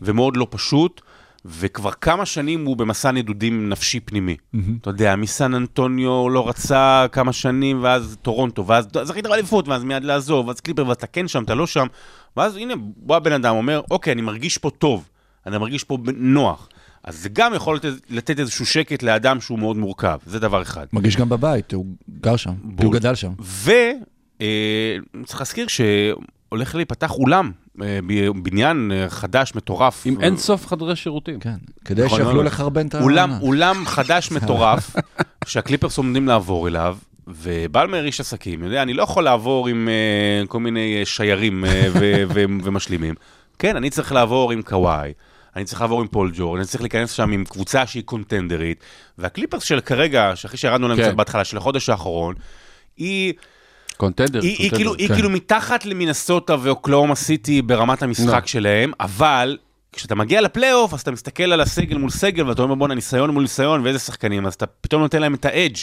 [0.00, 1.00] ומאוד לא פשוט.
[1.48, 4.36] וכבר כמה שנים הוא במסע נדודים נפשי פנימי.
[4.80, 10.04] אתה יודע, מסן אנטוניו לא רצה כמה שנים, ואז טורונטו, ואז זכית באליפות, ואז מיד
[10.04, 11.86] לעזוב, ואז קליפר, ואז אתה כן שם, אתה לא שם.
[12.36, 15.08] ואז הנה, בא הבן אדם, אומר, אוקיי, אני מרגיש פה טוב,
[15.46, 16.68] אני מרגיש פה נוח.
[17.04, 20.86] אז זה גם יכול לתת, לתת איזשהו שקט לאדם שהוא מאוד מורכב, זה דבר אחד.
[20.92, 21.86] מרגיש גם בבית, הוא
[22.20, 23.32] גר שם, הוא גדל שם.
[23.62, 27.65] וצריך להזכיר שהולך להיפתח אולם, אה,
[28.42, 30.02] בניין אה, חדש, מטורף.
[30.06, 31.40] עם אין סוף חדרי שירותים.
[31.40, 32.46] כן, כדי נכון, שיוכלו נכון.
[32.46, 33.46] לחרבן את אולם, העונה.
[33.46, 34.96] אולם חדש מטורף,
[35.46, 39.88] שהקליפרס עומדים לעבור אליו, ובלמר איש עסקים, יודע, אני לא יכול לעבור עם
[40.44, 43.14] uh, כל מיני שיירים uh, ו- ו- ומשלימים.
[43.58, 45.12] כן, אני צריך לעבור עם קוואי,
[45.56, 48.84] אני צריך לעבור עם פול ג'ור, אני צריך להיכנס שם עם קבוצה שהיא קונטנדרית,
[49.18, 51.02] והקליפרס של כרגע, שאחרי שירדנו להם כן.
[51.02, 52.34] קצת בהתחלה, של החודש האחרון,
[52.96, 53.32] היא...
[53.96, 54.40] קונטנדר.
[54.42, 54.70] היא, היא.
[54.70, 55.14] כאילו, היא כן.
[55.14, 58.46] כאילו מתחת למינסוטה ואוקלאומה סיטי ברמת המשחק לא.
[58.46, 59.56] שלהם, אבל
[59.92, 63.42] כשאתה מגיע לפלייאוף, אז אתה מסתכל על הסגל מול סגל, ואתה אומר, בואנה, ניסיון מול
[63.42, 65.76] ניסיון, ואיזה שחקנים, אז אתה פתאום נותן להם את האדג'.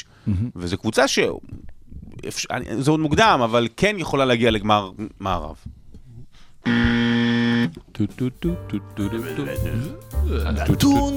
[0.56, 1.20] וזו קבוצה ש...
[2.28, 5.56] אפשר- אני- זה עוד מוקדם, אבל כן יכולה להגיע לגמר מערב.
[10.70, 11.14] נתון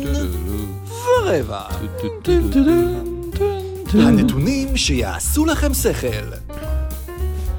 [0.88, 1.60] ורבע.
[3.94, 6.08] הנתונים שיעשו לכם שכל.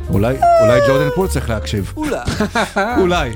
[0.09, 1.93] אולי אולי ג'ורדן פול צריך להקשיב.
[1.97, 2.17] אולי.
[3.01, 3.31] אולי.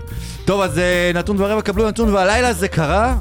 [0.45, 3.15] טוב, אז אה, נתון ורבע קבלו נתון, והלילה זה קרה,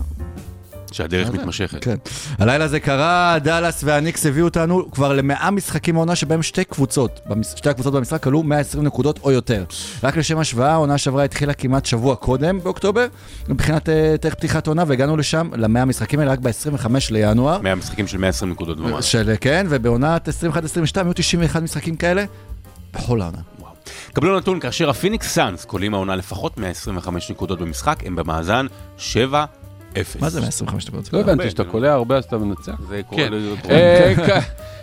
[0.92, 1.84] שהדרך מתמשכת.
[1.84, 1.96] כן.
[2.38, 7.20] הלילה זה קרה, דאלאס והניקס הביאו אותנו כבר למאה משחקים מעונה שבהם שתי קבוצות,
[7.56, 9.64] שתי הקבוצות במשחק עלו 120 נקודות או יותר.
[10.02, 13.06] רק לשם השוואה, העונה שעברה התחילה כמעט שבוע קודם, באוקטובר,
[13.48, 17.60] מבחינת אה, תאריך פתיחת עונה, והגענו לשם, למאה המשחקים האלה רק ב-25 לינואר.
[17.60, 19.02] מהמשחקים של 120 נקודות ומעלה.
[19.02, 20.32] של, כן, ובעונת 21-22
[20.96, 22.24] היו 91 משחקים כאלה
[22.94, 23.38] בכל העונה.
[24.12, 28.66] קבלו נתון, כאשר הפיניקס סאנס קולים העונה לפחות 125 נקודות במשחק, הם במאזן
[28.98, 29.00] 7-0.
[30.20, 31.12] מה זה 125 נקודות?
[31.12, 32.72] לא הבנתי שאתה קולע הרבה אז אתה מנצח.
[32.88, 33.22] זה קורה
[33.66, 34.14] כן.
[34.26, 34.42] ק-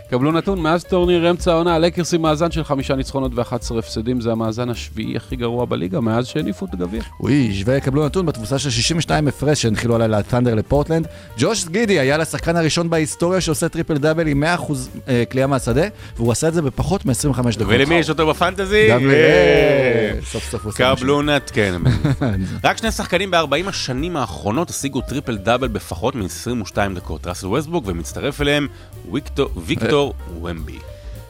[0.10, 4.32] קבלו נתון, מאז טורניר אמצע העונה, הלייקרס עם מאזן של חמישה ניצחונות ו-11 הפסדים, זה
[4.32, 7.02] המאזן השביעי הכי גרוע בליגה מאז שהניפו את הגביע.
[7.20, 11.08] אוי, וקבלו נתון בתבוסה של 62 הפרש שהנחילו אוקלהומה ת'אנדר לפורטלנד.
[11.38, 14.74] ג'וש גידי היה לשחקן הראשון בהיסטוריה שעושה טריפל דאבל עם 100%
[15.08, 15.82] אה, קליעה מהשדה,
[16.18, 17.68] והוא עשה את זה בפחות מ-25 דקות.
[17.68, 18.88] ולמי יש אותו בפנטזי?
[18.90, 19.10] גם.
[19.10, 20.96] אה, סוף סוף הוא עושה.
[20.96, 21.82] קבלו נתון, כן.
[22.64, 27.28] רק שני שחקנים ב-40 השנים האחרונות השיגו טריפל דאבל בפחות מ-22 דקות.
[27.28, 28.68] ראסל ווסטבוק ומצטרף אליהם
[29.14, 29.50] ויקטור-
[29.98, 30.80] ויקטור וומבי.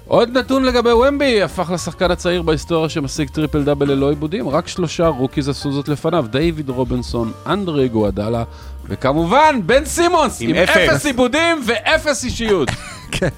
[0.07, 5.07] עוד נתון לגבי וומבי, הפך לשחקן הצעיר בהיסטוריה שמשיג טריפל דאבל ללא איבודים, רק שלושה
[5.07, 8.43] רוקיז עשו זאת לפניו, דיוויד רובינסון, אנדרה איגודלה,
[8.85, 10.77] וכמובן בן סימונס, עם עם אפס.
[10.77, 12.69] אפס עיבודים ואפס אישיות.
[13.11, 13.29] כן.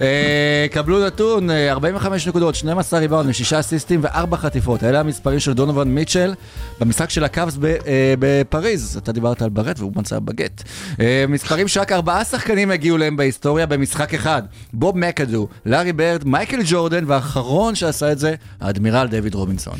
[0.00, 4.84] אה, קבלו נתון, אה, 45 נקודות, 12 ריבאונדים, 6 אסיסטים ו-4 חטיפות.
[4.84, 6.34] אלה המספרים של דונובן מיטשל
[6.80, 8.96] במשחק של הקאבס אה, בפריז.
[9.02, 10.62] אתה דיברת על בירד והוא מצא באגט.
[11.00, 14.42] אה, מספרים שרק ארבעה שחקנים הגיעו להם בהיסטוריה במשחק אחד.
[14.72, 19.78] בוב מקאדו, לארי בירד, מייקל ג'ורדן, והאחרון שעשה את זה, האדמירל דיוויד רובינסון.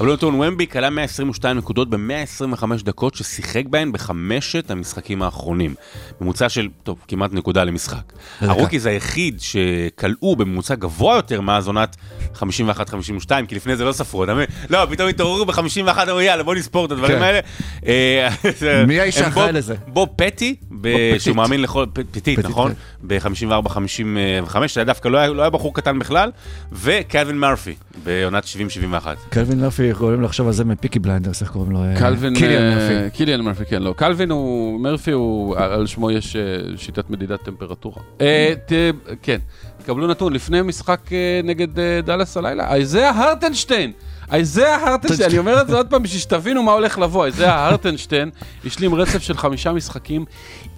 [0.00, 5.74] קבלו נתון, וומבי קלע 122 נקודות ב-125 דקות ששיחק בהן בחמשת המשחקים האחרונים.
[6.20, 8.12] ממוצע של, טוב, כמעט נקודה למשחק.
[8.40, 11.96] הרוקיז היחיד שקלעו בממוצע גבוה יותר מאז עונת
[12.34, 12.40] 51-52,
[13.48, 14.46] כי לפני זה לא ספרו, אתה מבין?
[14.70, 15.58] לא, פתאום התעוררו ב-51,
[16.02, 17.22] אמרו יאלה, בוא נספור את הדברים כן.
[17.22, 17.40] האלה.
[17.86, 18.28] אה,
[18.86, 19.74] מי האיש בוב- לזה?
[19.86, 20.56] בוב פטיט.
[21.18, 22.72] שהוא מאמין לכל, פ- פטיט, פטיט, נכון?
[22.74, 23.08] כן.
[23.08, 23.78] ב-54-55,
[24.74, 26.30] זה היה דווקא לא היה בחור קטן בכלל,
[26.72, 27.74] וקלווין מרפי,
[28.04, 29.06] בעונת 70-71.
[29.30, 31.84] קלווין מרפי, יכולים לחשוב על זה מפיקי בליינדרס, איך קוראים לו?
[31.84, 33.16] אה, קלווין, קיליאן אה, מרפי.
[33.16, 33.94] קיליאן מרפי, כן, לא.
[33.96, 36.42] קלווין הוא, מרפי הוא, על שמו יש אה,
[36.76, 38.02] שיטת מדידת טמפרטורה.
[39.22, 39.38] כן,
[39.86, 41.00] קבלו נתון, לפני משחק
[41.44, 41.68] נגד
[42.04, 43.92] דאלאס הלילה, אייזאה הרטנשטיין.
[44.32, 47.26] אייזאה הרטנשטיין, אני אומר את זה עוד פעם בשביל שתבינו מה הולך לבוא.
[47.26, 48.30] אייזאה הרטנשטיין
[48.64, 50.24] השלים רצף של חמישה משחקים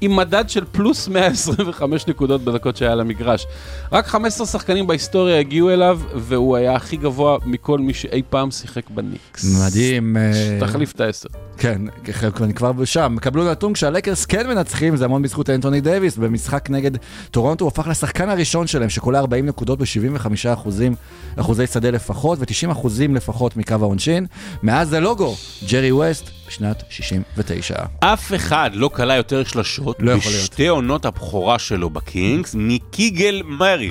[0.02, 3.46] עם מדד של פלוס 125 נקודות בדקות שהיה על המגרש.
[3.92, 8.90] רק 15 שחקנים בהיסטוריה הגיעו אליו, והוא היה הכי גבוה מכל מי שאי פעם שיחק
[8.90, 9.44] בניקס.
[9.44, 10.16] מדהים.
[10.16, 11.28] אה, תחליף את העשר.
[11.56, 11.82] כן,
[12.40, 13.16] אני כבר שם.
[13.20, 16.16] קבלו נתון כשהלייקרס כן מנצחים, זה המון בזכות אנטוני דייוויס.
[16.16, 16.90] במשחק נגד
[17.30, 20.94] טורונטו הוא הפך לשחקן הראשון שלהם, שקולע 40 נקודות ב-75 אחוזים,
[21.36, 24.26] אחוזי שדה לפחות, ו-90 אחוזים לפחות מקו העונשין.
[24.62, 25.34] מאז זה לוגו,
[25.70, 27.74] ג'רי ווסט, בשנת 69.
[28.00, 30.16] אף אחד לא כלה יותר שלשות לא.
[30.16, 33.90] בשתי עונות הבכורה שלו בקינגס מקיגל מרי.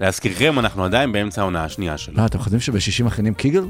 [0.00, 2.14] להזכירכם, אנחנו עדיין באמצע העונה השנייה שלו.
[2.16, 3.64] לא, אתם חושבים שב-60 מכינים קיגל?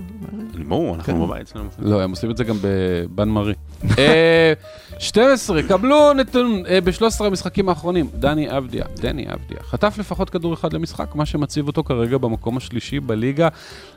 [0.68, 0.99] ברור, כן.
[0.99, 1.68] אנחנו בבית שלנו.
[1.79, 3.55] לא, הם עושים את זה גם בבן מרי.
[3.99, 4.53] אה,
[4.99, 8.09] 12, קבלו נתון אה, ב-13 המשחקים האחרונים.
[8.14, 13.01] דני אבדיה, דני אבדיה, חטף לפחות כדור אחד למשחק, מה שמציב אותו כרגע במקום השלישי
[13.01, 13.49] בליגה,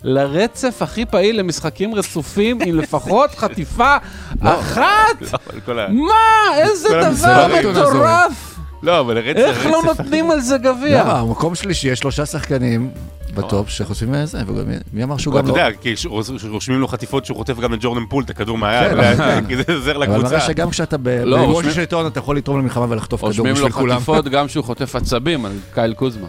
[0.04, 3.98] לרצף הכי פעיל למשחקים רצופים, עם לפחות חטיפה
[4.42, 4.82] אחת!
[5.22, 6.14] לא, כל ה- מה?
[6.58, 7.48] איזה דבר.
[7.60, 8.51] מטורף!
[8.84, 9.40] לא, אבל הרצף...
[9.40, 11.04] איך לא נותנים על זה גביע?
[11.04, 11.26] למה?
[11.32, 12.90] מקום שלישי, יש שלושה שחקנים
[13.34, 15.54] בטופ שחושבים על זה, וגם מי- מי אמר שהוא אתה גם לא...
[15.62, 16.06] יודע, כי ש-
[16.50, 19.44] רושמים לו חטיפות שהוא חוטף גם לג'ורדן פול את הכדור מהיד, כן.
[19.48, 20.24] כי זה עוזר אבל לקבוצה.
[20.36, 23.48] מראה שגם כשאתה ב- לא, בראש רושמים- השלטון אתה יכול לתרום למלחמה ולחטוף כדור רושמים
[23.48, 23.96] לו בשביל כולם.
[23.96, 26.28] חטיפות גם שהוא חוטף עצבים על קייל קוזמה.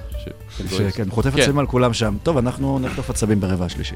[0.71, 1.41] שכן, חוטף כן.
[1.41, 2.15] עצבים על כולם שם.
[2.23, 3.95] טוב, אנחנו נחטוף עצבים ברבע השלישי.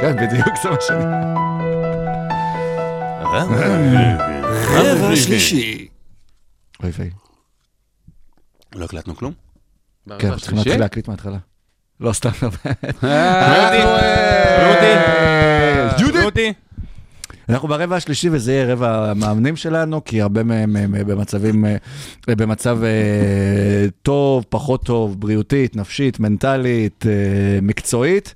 [0.00, 1.04] כן, בדיוק, זה מה שאני...
[4.62, 5.88] רבע שלישי.
[6.82, 7.10] אוי ויי.
[8.74, 9.32] לא הקלטנו כלום?
[10.18, 11.38] כן, אנחנו צריכים להתחיל להקליט מההתחלה.
[12.00, 12.48] לא, סתם, לא.
[15.98, 16.22] ג'ודי!
[16.22, 16.52] ג'ודי!
[17.48, 21.76] אנחנו ברבע השלישי וזה יהיה רבע המאמנים שלנו, כי הרבה מהם הם אה, במצבים, אה,
[22.28, 27.12] במצב אה, טוב, פחות טוב, בריאותית, נפשית, מנטלית, אה,
[27.62, 28.34] מקצועית.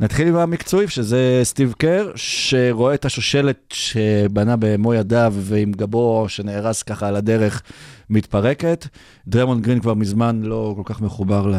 [0.00, 6.82] נתחיל עם המקצועי, שזה סטיב קר, שרואה את השושלת שבנה במו ידיו ועם גבו שנהרס
[6.82, 7.62] ככה על הדרך
[8.10, 8.86] מתפרקת.
[9.26, 11.54] דריימונד גרין כבר מזמן לא כל כך מחובר ל...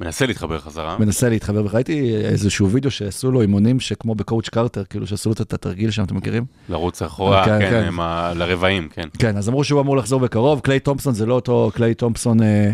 [0.00, 0.98] מנסה להתחבר חזרה.
[0.98, 5.52] מנסה להתחבר, וראיתי איזשהו וידאו שעשו לו אימונים שכמו בקואץ' קרטר, כאילו שעשו לו את
[5.52, 6.44] התרגיל שם, אתם מכירים?
[6.68, 8.00] לרוץ אחורה, כן, כן, כן.
[8.00, 9.08] ה- לרבעים, כן.
[9.18, 10.60] כן, אז אמרו שהוא אמור לחזור בקרוב.
[10.60, 12.72] קליי תומפסון זה לא אותו קליי תומפסון אה,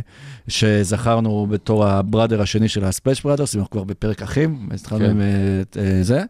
[0.49, 5.11] שזכרנו בתור הבראדר השני של הספלאש בראדרס, אנחנו כבר בפרק אחים, התחלנו כן.
[5.11, 6.23] עם אה, אה, זה.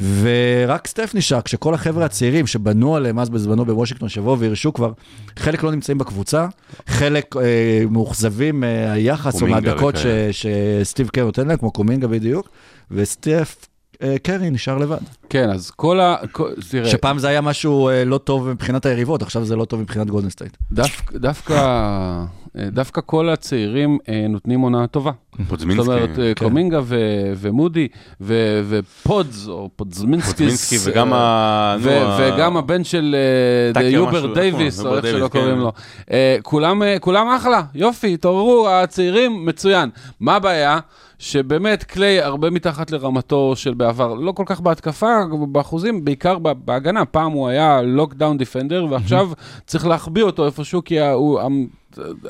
[0.00, 4.92] ורק סטף נשאר, כשכל החבר'ה הצעירים שבנו עליהם אז בזמנו בוושינגטון, שיבואו וירשו כבר,
[5.38, 6.46] חלק לא נמצאים בקבוצה,
[6.86, 10.06] חלק אה, מאוכזבים מהיחס או קומינגה מהדקות ש-.
[10.32, 12.48] שסטיב קר נותן להם, כמו קומינגה בדיוק,
[12.90, 13.77] וסטף אה,
[14.22, 14.98] קרי נשאר לבד.
[15.28, 16.16] כן, אז כל ה...
[16.70, 20.06] תראה, שפעם זה היה משהו אה, לא טוב מבחינת היריבות, עכשיו זה לא טוב מבחינת
[20.06, 20.56] גולדן סטייט.
[20.72, 21.54] דווקא, דווקא,
[22.58, 25.10] אה, דווקא כל הצעירים אה, נותנים עונה טובה.
[25.48, 25.84] פודזמינסקי.
[25.84, 26.44] זאת אומרת, אה, כן.
[26.44, 27.88] קומינגה ו- ומודי
[28.20, 30.30] ו- ופודס, או פודזמינסקי.
[30.30, 31.76] פודזמינסקי וגם ה...
[31.80, 33.16] וגם הבן של
[33.76, 35.58] אה, יוברט דייוויס, נכון, או איך שלא קוראים כן.
[35.58, 35.72] לו.
[36.10, 39.90] אה, כולם, אה, כולם אחלה, יופי, התעוררו, הצעירים, מצוין.
[40.20, 40.78] מה הבעיה?
[41.18, 45.14] שבאמת קליי הרבה מתחת לרמתו של בעבר, לא כל כך בהתקפה,
[45.48, 47.04] באחוזים, בעיקר בהגנה.
[47.04, 49.30] פעם הוא היה לוקדאון דיפנדר, ועכשיו
[49.66, 51.40] צריך להחביא אותו איפשהו, כי הוא-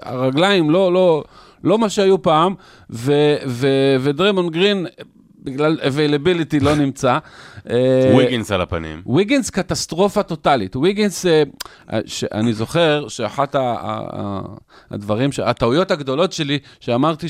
[0.03, 1.25] הרגליים לא, לא,
[1.65, 2.55] לא מה שהיו פעם,
[2.91, 4.87] ו- ו- ודרמון גרין
[5.49, 7.19] בגלל availability לא נמצא.
[7.71, 9.03] אה, וויגינס על הפנים.
[9.07, 10.77] ויגינס קטסטרופה טוטאלית.
[10.77, 11.43] ויגינס, אה,
[12.33, 13.57] אני זוכר שאחת
[14.91, 17.27] הדברים, הטעויות הגדולות שלי, שאמרתי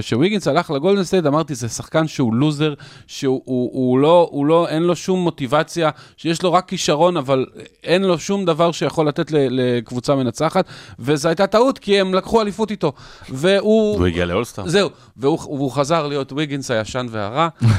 [0.00, 2.74] שוויגינס הלך לגולדן סטייט, אמרתי, זה שחקן שהוא לוזר,
[3.06, 7.46] שהוא הוא, הוא לא, לא, אין לו שום מוטיבציה, שיש לו רק כישרון, אבל
[7.84, 10.64] אין לו שום דבר שיכול לתת לקבוצה מנצחת,
[10.98, 12.92] וזו הייתה טעות, כי הם לקחו אליפות איתו.
[13.28, 13.98] והוא...
[13.98, 14.68] הוא הגיע לאולסטאר.
[14.68, 17.37] זהו, והוא, חזר להיות ויגינס הישן והרע,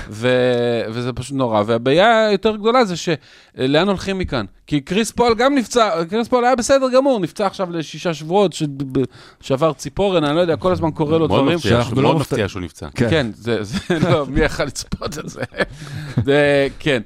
[0.10, 0.30] ו,
[0.89, 1.64] וזה פשוט נורא.
[1.66, 4.45] והבעיה היותר גדולה זה שלאן הולכים מכאן?
[4.68, 8.64] כי קריס פול גם נפצע, קריס פול היה בסדר גמור, נפצע עכשיו לשישה שבועות, ש-
[9.41, 11.55] שבר ציפורן, אני לא יודע, כל הזמן קורה לו מאוד דברים.
[11.55, 12.88] מפתיע, שאנחנו שהוא- לא מאוד מפתיע שהוא נפצע.
[12.95, 13.10] כן.
[13.10, 13.78] כן, זה, זה,
[14.10, 15.22] לא, מי יכל לצפות זה?
[16.26, 17.01] זה, כן.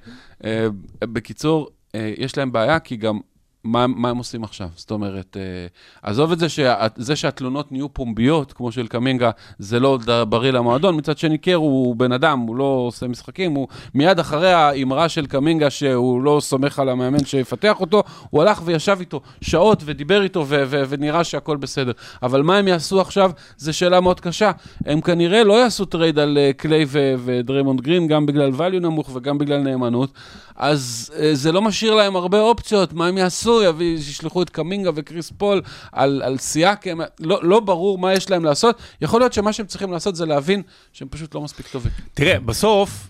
[0.45, 0.68] אה,
[1.04, 3.20] בקיצור, אה, יש להם בעיה, כי גם,
[3.64, 4.70] מה, מה הם עושים עכשיו?
[4.76, 5.68] זאת אומרת, אה,
[6.01, 9.99] עזוב את זה, שה, זה שהתלונות נהיו פומביות, כמו של קמינגה, זה לא
[10.30, 10.95] בריא למועדון.
[10.95, 15.26] מצד שני, קר הוא בן אדם, הוא לא עושה משחקים, הוא מיד אחרי האמרה של
[15.26, 20.45] קמינגה, שהוא לא סומך על המאמן שיפתח אותו, הוא הלך וישב איתו שעות ודיבר איתו,
[20.47, 21.91] ו- ו- ונראה שהכל בסדר.
[22.24, 24.51] אבל מה הם יעשו עכשיו, זו שאלה מאוד קשה.
[24.86, 29.38] הם כנראה לא יעשו טרייד על קליי ו- ודריימונד גרין, גם בגלל value נמוך וגם
[29.38, 30.11] בגלל נאמנות.
[30.56, 33.64] אז אה, זה לא משאיר להם הרבה אופציות, מה הם יעשו?
[33.64, 38.45] יביא- ישלחו את קומינגה וקריס פול על, על סיאקם, לא, לא ברור מה יש להם
[38.45, 38.78] לעשות.
[39.01, 40.62] יכול להיות שמה שהם צריכים לעשות זה להבין
[40.93, 41.91] שהם פשוט לא מספיק טובים.
[42.14, 43.08] תראה, בסוף,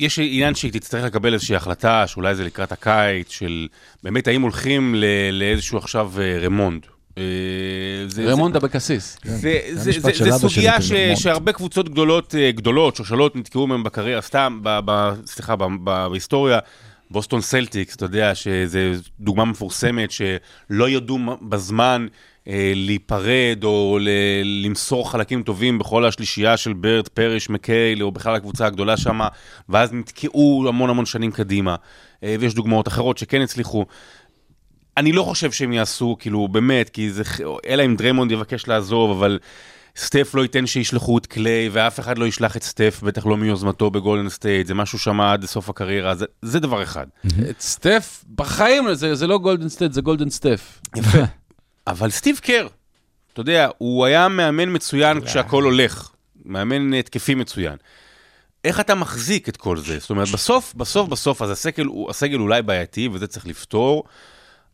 [0.00, 3.68] יש עניין שהיא תצטרך לקבל איזושהי החלטה, שאולי זה לקראת הקיץ, של
[4.02, 6.86] באמת האם הולכים ל- לאיזשהו עכשיו אה, רימונט.
[7.18, 7.22] אה,
[8.08, 9.18] זה- רימונט אבקסיס.
[9.24, 11.16] זה, זה זה, המשפט זה, של זה אבא שלי, סוגיה.
[11.16, 16.06] שהרבה קבוצות גדולות, אה, גדולות, שושלות, נתקעו מהם בקריירה, סתם, ב, ב, סליחה, ב, ב,
[16.10, 16.58] בהיסטוריה,
[17.10, 18.78] בוסטון סלטיקס, אתה יודע, שזו
[19.20, 22.06] דוגמה מפורסמת, שלא ידעו בזמן
[22.48, 24.08] אה, להיפרד או ל,
[24.66, 29.20] למסור חלקים טובים בכל השלישייה של בירד, פריש, מקהייל, או בכלל הקבוצה הגדולה שם,
[29.68, 31.76] ואז נתקעו המון המון שנים קדימה.
[32.22, 33.86] אה, ויש דוגמאות אחרות שכן הצליחו.
[34.96, 37.22] אני לא חושב שהם יעשו, כאילו, באמת, כי זה,
[37.66, 39.38] אלא אם דריימונד יבקש לעזוב, אבל
[39.96, 43.90] סטף לא ייתן שישלחו את קליי, ואף אחד לא ישלח את סטף, בטח לא מיוזמתו
[43.90, 47.06] בגולדן סטייט, זה משהו שם עד סוף הקריירה, זה, זה דבר אחד.
[47.50, 50.80] את סטף, בחיים, זה, זה לא גולדן סטייט, זה גולדן סטף.
[51.86, 52.66] אבל סטיב קר,
[53.32, 56.10] אתה יודע, הוא היה מאמן מצוין כשהכול הולך,
[56.44, 57.76] מאמן התקפי מצוין.
[58.64, 59.98] איך אתה מחזיק את כל זה?
[59.98, 64.04] זאת אומרת, בסוף, בסוף, בסוף, אז הסגל, הסגל אולי בעייתי, וזה צריך לפתור,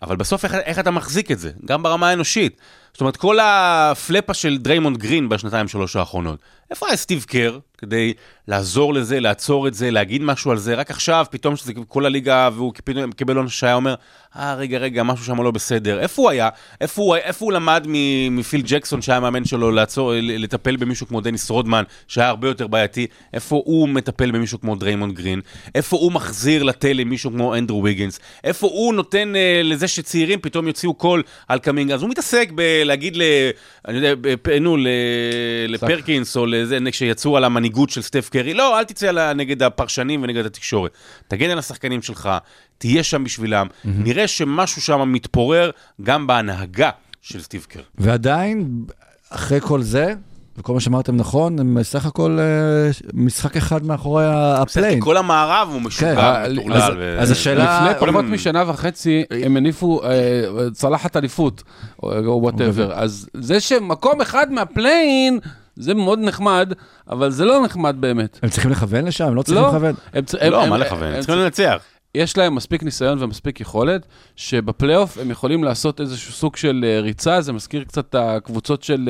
[0.02, 1.50] אבל בסוף איך, איך אתה מחזיק את זה?
[1.64, 2.60] גם ברמה האנושית.
[2.92, 6.38] זאת אומרת, כל הפלאפה של דריימונד גרין בשנתיים שלוש האחרונות,
[6.70, 8.12] איפה היה סטיב קר כדי
[8.48, 10.74] לעזור לזה, לעצור את זה, להגיד משהו על זה?
[10.74, 13.94] רק עכשיו, פתאום שזה כל הליגה, והוא פתאום קיבל עונש שהיה אומר,
[14.36, 16.00] אה, רגע, רגע, משהו שם לא בסדר.
[16.00, 16.48] איפה הוא היה?
[16.80, 17.86] איפה הוא, איפה הוא למד
[18.30, 23.06] מפיל ג'קסון, שהיה המאמן שלו, לעצור, לטפל במישהו כמו דניס רודמן, שהיה הרבה יותר בעייתי?
[23.34, 25.40] איפה הוא מטפל במישהו כמו דריימונד גרין?
[25.74, 28.20] איפה הוא מחזיר לתלם מישהו כמו אנדרו ויגינס?
[28.44, 31.92] איפה הוא נותן אה, לזה שצעירים פתאום יוציאו קול על קומינגה?
[31.92, 32.50] אז הוא מתעסק
[32.84, 33.22] בלהגיד ל...
[33.88, 34.14] אני יודע,
[34.60, 34.86] נו, ל-
[35.68, 38.54] לפרקינס או לזה, שיצאו על המנהיגות של סטף קרי.
[38.54, 40.90] לא, אל תצא נגד הפרשנים ונגד התקשורת.
[41.28, 42.30] תגן על השחקנים שלך,
[42.78, 43.66] תהיה שם בשבילם.
[43.84, 45.70] נראה שמשהו שם מתפורר
[46.02, 46.90] גם בהנהגה
[47.22, 47.80] של סטיב קר.
[47.98, 48.84] ועדיין,
[49.30, 50.14] אחרי כל זה,
[50.62, 55.00] וכל מה שאמרתם נכון, הם בסך הכל אה, משחק אחד מאחורי ה play-in.
[55.00, 57.16] כל המערב הוא כן, משוגע, אז- מטורלל.
[57.18, 60.10] אז השאלה- לפני פחות משנה וחצי, הם הניפו אה,
[60.72, 61.62] צלחת אליפות,
[62.02, 62.92] or whatever.
[62.94, 65.38] אז זה שמקום אחד מה play-in,
[65.76, 66.72] זה מאוד נחמד,
[67.10, 68.38] אבל זה לא נחמד באמת.
[68.42, 69.24] הם צריכים לכוון לשם?
[69.26, 69.68] הם לא צריכים לא.
[69.68, 69.94] לכוון?
[70.50, 71.08] לא, הם- מה הם- לכוון?
[71.12, 71.82] הם צריכים לנצח.
[72.14, 74.06] יש להם מספיק ניסיון ומספיק יכולת,
[74.36, 79.08] שבפלייאוף הם יכולים לעשות איזשהו סוג של אה, ריצה, זה מזכיר קצת את הקבוצות של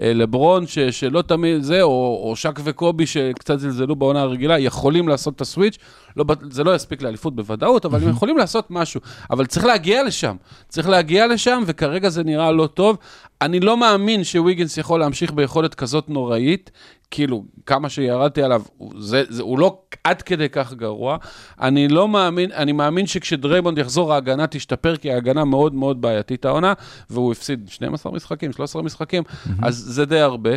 [0.00, 5.36] לברון, ש, שלא תמיד זה, או, או שק וקובי שקצת זלזלו בעונה הרגילה, יכולים לעשות
[5.36, 5.78] את הסוויץ',
[6.16, 9.00] לא, זה לא יספיק לאליפות בוודאות, אבל הם יכולים לעשות משהו.
[9.30, 10.36] אבל צריך להגיע לשם,
[10.68, 12.96] צריך להגיע לשם, וכרגע זה נראה לא טוב.
[13.42, 16.70] אני לא מאמין שוויגנס יכול להמשיך ביכולת כזאת נוראית,
[17.10, 18.62] כאילו, כמה שירדתי עליו,
[18.98, 21.16] זה, זה, הוא לא עד כדי כך גרוע.
[21.60, 26.72] אני לא מאמין, אני מאמין שכשדריימונד יחזור, ההגנה תשתפר, כי ההגנה מאוד מאוד בעייתית העונה,
[27.10, 29.22] והוא הפסיד 12 משחקים, 13 משחקים,
[29.62, 30.50] אז זה די הרבה.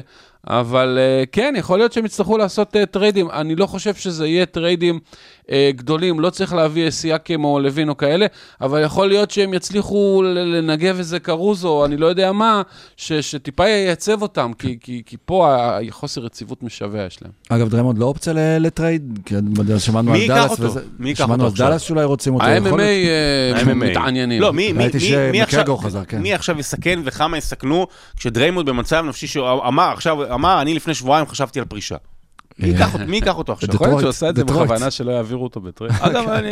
[0.47, 3.29] אבל uh, כן, יכול להיות שהם יצטרכו לעשות uh, טריידים.
[3.31, 4.99] אני לא חושב שזה יהיה טריידים
[5.41, 8.25] uh, גדולים, לא צריך להביא סיאקם או לאבין או כאלה,
[8.61, 12.61] אבל יכול להיות שהם יצליחו לנגב איזה קרוסו, או אני לא יודע מה,
[12.97, 17.31] ש, שטיפה ייצב אותם, כי, כי, כי פה ה- חוסר יציבות משווע יש להם.
[17.49, 19.19] אגב, דריימונד לא אופציה ל- לטרייד?
[19.25, 19.35] כי
[19.79, 20.63] שמענו מי על ייקח דאלאס אותו?
[20.63, 21.67] וזה- מי ייקח שמענו אותו על עכשיו?
[21.67, 22.45] דאלאס שאולי רוצים אותו.
[22.45, 23.73] ה-MMA.
[23.73, 24.41] מתעניינים.
[24.41, 26.21] לא, מי, מי, מי, מי עכשיו, חזר, כן.
[26.21, 27.87] מי עכשיו יסכן וכמה יסכנו
[28.17, 31.95] כשדריימונד במצב נפשי שהוא אמר, עכשיו, אמר, אני לפני שבועיים חשבתי על פרישה.
[32.59, 33.69] מי ייקח אותו- מי ייקח אותו עכשיו?
[33.75, 34.43] יכול להיות שהוא עושה את זה.
[34.43, 35.93] בכוונה שלא יעבירו אותו בטרייד.
[36.01, 36.49] אגב, אני-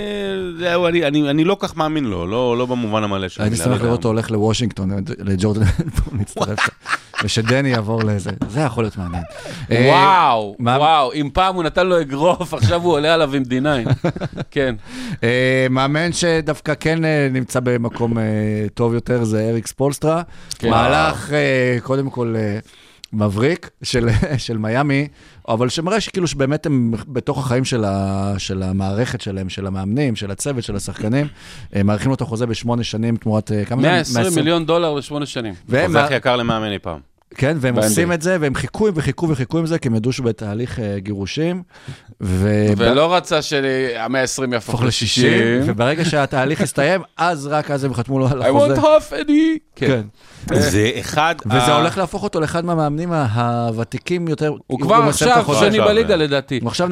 [0.60, 3.68] זהו, אני- אני אני לא כך מאמין לו, לא לא במובן המלא של הייתי שמח.
[3.68, 5.62] לראות אותו הולך לוושינגטון, לג'ורדן
[6.18, 6.60] להצטרף,
[7.24, 9.24] ושדני יעבור לזה, זה יכול להיות מעניין.
[9.72, 13.90] אה, וואו, וואו, אם פעם הוא נתן לו אגרוף, עכשיו הוא עולה עליו עם D9.
[14.52, 14.76] כן.
[15.24, 18.24] אה, מאמן שדווקא כן אה, נמצא במקום אה,
[18.74, 20.22] טוב יותר זה אריק ספולסטרה.
[20.60, 20.70] כן.
[20.70, 22.60] מהלך, אה, קודם כל, אה,
[23.14, 25.08] מבריק של, של מיאמי,
[25.48, 30.32] אבל שמראה שכאילו שבאמת הם בתוך החיים של, ה, של המערכת שלהם, של המאמנים, של
[30.32, 31.28] הצוות, של השחקנים,
[31.76, 33.88] אה, מאריכים לו את החוזה בשמונה שנים תמורת אה, כמה זה?
[33.88, 35.54] 120 מיליון דולר לשמונה שנים.
[35.70, 37.00] והם, זה הכי יקר למאמן אי פעם.
[37.36, 37.84] כן, והם ב-NBA.
[37.84, 41.00] עושים את זה, והם חיכו וחיכו וחיכו עם זה, כי הם ידעו שהוא בתהליך אה,
[41.00, 41.64] גירושים.
[42.22, 42.66] ו...
[42.78, 45.64] ולא רצה שהמאה ה-20 יהפוך הפוך ל-60, ל-60.
[45.66, 48.76] וברגע שהתהליך הסתיים, אז רק אז הם חתמו לו על I החוזה.
[48.76, 49.60] want half Eddie.
[49.76, 50.02] כן.
[50.54, 51.36] זה אחד...
[51.46, 54.54] וזה ה- הולך להפוך אותו לאחד מהמאמנים הוותיקים יותר.
[54.68, 55.56] הוא אם כבר מסיים את עכשיו.
[55.56, 56.16] שני בליגה אה.
[56.16, 56.60] לדעתי.
[56.62, 56.88] הוא עכשיו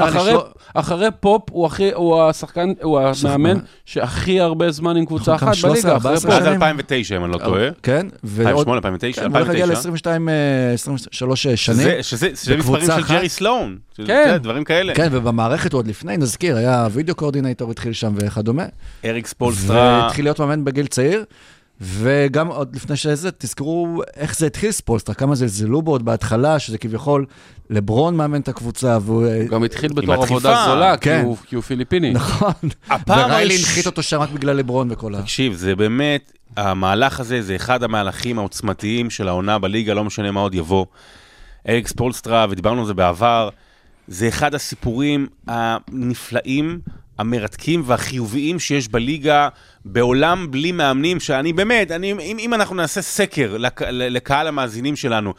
[0.74, 5.72] אחרי- פופ הוא הכי, הוא השחקן, הוא המאמן שהכי הרבה זמן עם קבוצה אחת 13,
[5.92, 6.40] בליגה, אחרי 14 פופ.
[6.40, 6.54] עד שנים.
[6.54, 7.68] 2009, אם אני לא טועה.
[7.84, 8.48] כן, ועוד...
[8.48, 10.12] 2008, 2009, כן, הוא הולך להגיע 2009.
[10.12, 10.30] ל-22,
[10.74, 11.78] 23 שנים.
[11.80, 13.14] שזה- שזה שזה בקבוצה מספרים של.
[13.14, 13.78] ג'רי סלואן.
[14.08, 14.38] כן.
[14.42, 14.96] דברים כאלה.
[14.96, 18.66] כן, ובמערכת הוא עוד לפני, נזכיר, היה video coordinator התחיל שם וכדומה.
[19.06, 20.00] אריק ספולסטרה.
[20.04, 21.24] והתחיל להיות מאמן בגיל צעיר.
[21.82, 26.78] וגם עוד לפני שזה, תזכרו איך זה התחיל ספולסטרה, כמה זלזלו בו עוד בהתחלה, שזה
[26.78, 27.26] כביכול
[27.70, 29.26] לברון מאמן את הקבוצה, והוא...
[29.28, 30.14] הוא גם התחיל בתור.
[30.14, 31.22] עבודה זולה, כי כן.
[31.26, 32.12] הוא- כי הוא פיליפיני.
[32.14, 32.52] נכון.
[33.08, 35.22] וריילי הראש- הנחית אותו שם רק בגלל לברון וכל ה...
[35.22, 40.40] תקשיב, זה באמת, המהלך הזה זה אחד המהלכים העוצמתיים של העונה בליגה, לא משנה מה
[40.40, 40.86] עוד יבוא.
[41.70, 43.50] אלכס פולסטרה, ודיברנו על זה בעבר,
[44.08, 46.80] זה אחד הסיפורים הנפלאים,
[47.20, 49.50] המרתקים והחיוביים שיש בליגה,
[49.86, 55.34] בעולם בלי מאמנים, שאני באמת, אני, אם, אם אנחנו נעשה סקר לק, לקהל המאזינים שלנו,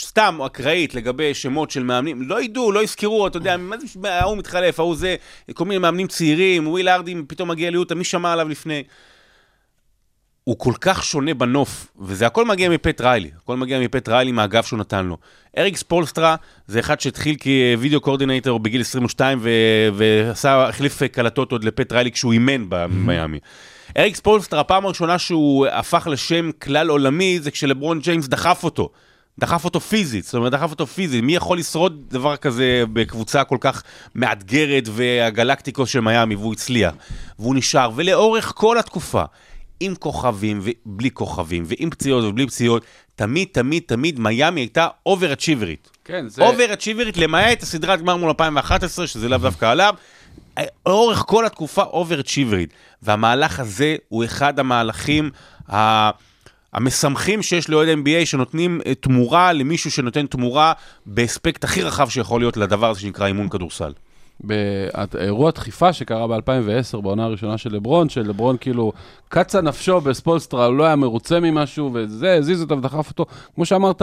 [0.00, 3.56] סתם אקראית לגבי שמות של מאמנים, לא ידעו, לא יזכרו, אתה יודע,
[4.04, 5.16] ההוא מתחלף, ההוא זה,
[5.54, 8.82] כל מיני מאמנים צעירים, וויל הארדי פתאום מגיע ליוטה, מי שמע עליו לפני?
[10.48, 14.66] הוא כל כך שונה בנוף, וזה הכל מגיע מפט ריילי, הכל מגיע מפט ריילי מהאגף
[14.66, 15.16] שהוא נתן לו.
[15.58, 16.36] אריק ספולסטרה
[16.66, 19.50] זה אחד שהתחיל כ video coordinator בגיל 22 ו-
[19.94, 23.38] ועשה, החליף קלטות עוד לפט ריילי כשהוא אימן במיאמי.
[23.98, 28.90] אריק ספולסטרה, הפעם הראשונה שהוא הפך לשם כלל עולמי זה כשלברון ג'יימס דחף אותו.
[29.38, 31.24] דחף אותו פיזית, זאת אומרת, דחף אותו פיזית.
[31.24, 33.82] מי יכול לשרוד דבר כזה בקבוצה כל כך
[34.14, 36.94] מאתגרת והגלקטיקוס של מיאמי, והוא הצליח.
[37.38, 39.22] והוא נשאר, ולאורך כל התקופה,
[39.80, 42.84] עם כוכבים ובלי כוכבים, ועם פציעות ובלי פציעות,
[43.16, 45.90] תמיד, תמיד, תמיד מיאמי הייתה אובר-אצ'יברית.
[46.04, 46.42] כן, זה...
[46.42, 49.94] אובר-אצ'יברית, למעט הסדרת גמר מול 2011, שזה לאו דווקא עליו.
[50.86, 52.72] לאורך כל התקופה אובר-אצ'יברית.
[53.02, 55.30] והמהלך הזה הוא אחד המהלכים
[55.72, 56.10] ה...
[56.72, 60.72] המשמחים שיש לאוהד NBA שנותנים אה, תמורה למישהו שנותן תמורה
[61.06, 63.92] באספקט הכי רחב שיכול להיות לדבר הזה שנקרא אימון כדורסל.
[64.40, 68.92] באירוע דחיפה שקרה ב-2010, בעונה הראשונה של לברון, שלברון כאילו
[69.28, 73.26] קצה נפשו בספולסטרה, הוא לא היה מרוצה ממשהו, וזה, הזיז אותו ודחף אותו.
[73.54, 74.02] כמו שאמרת,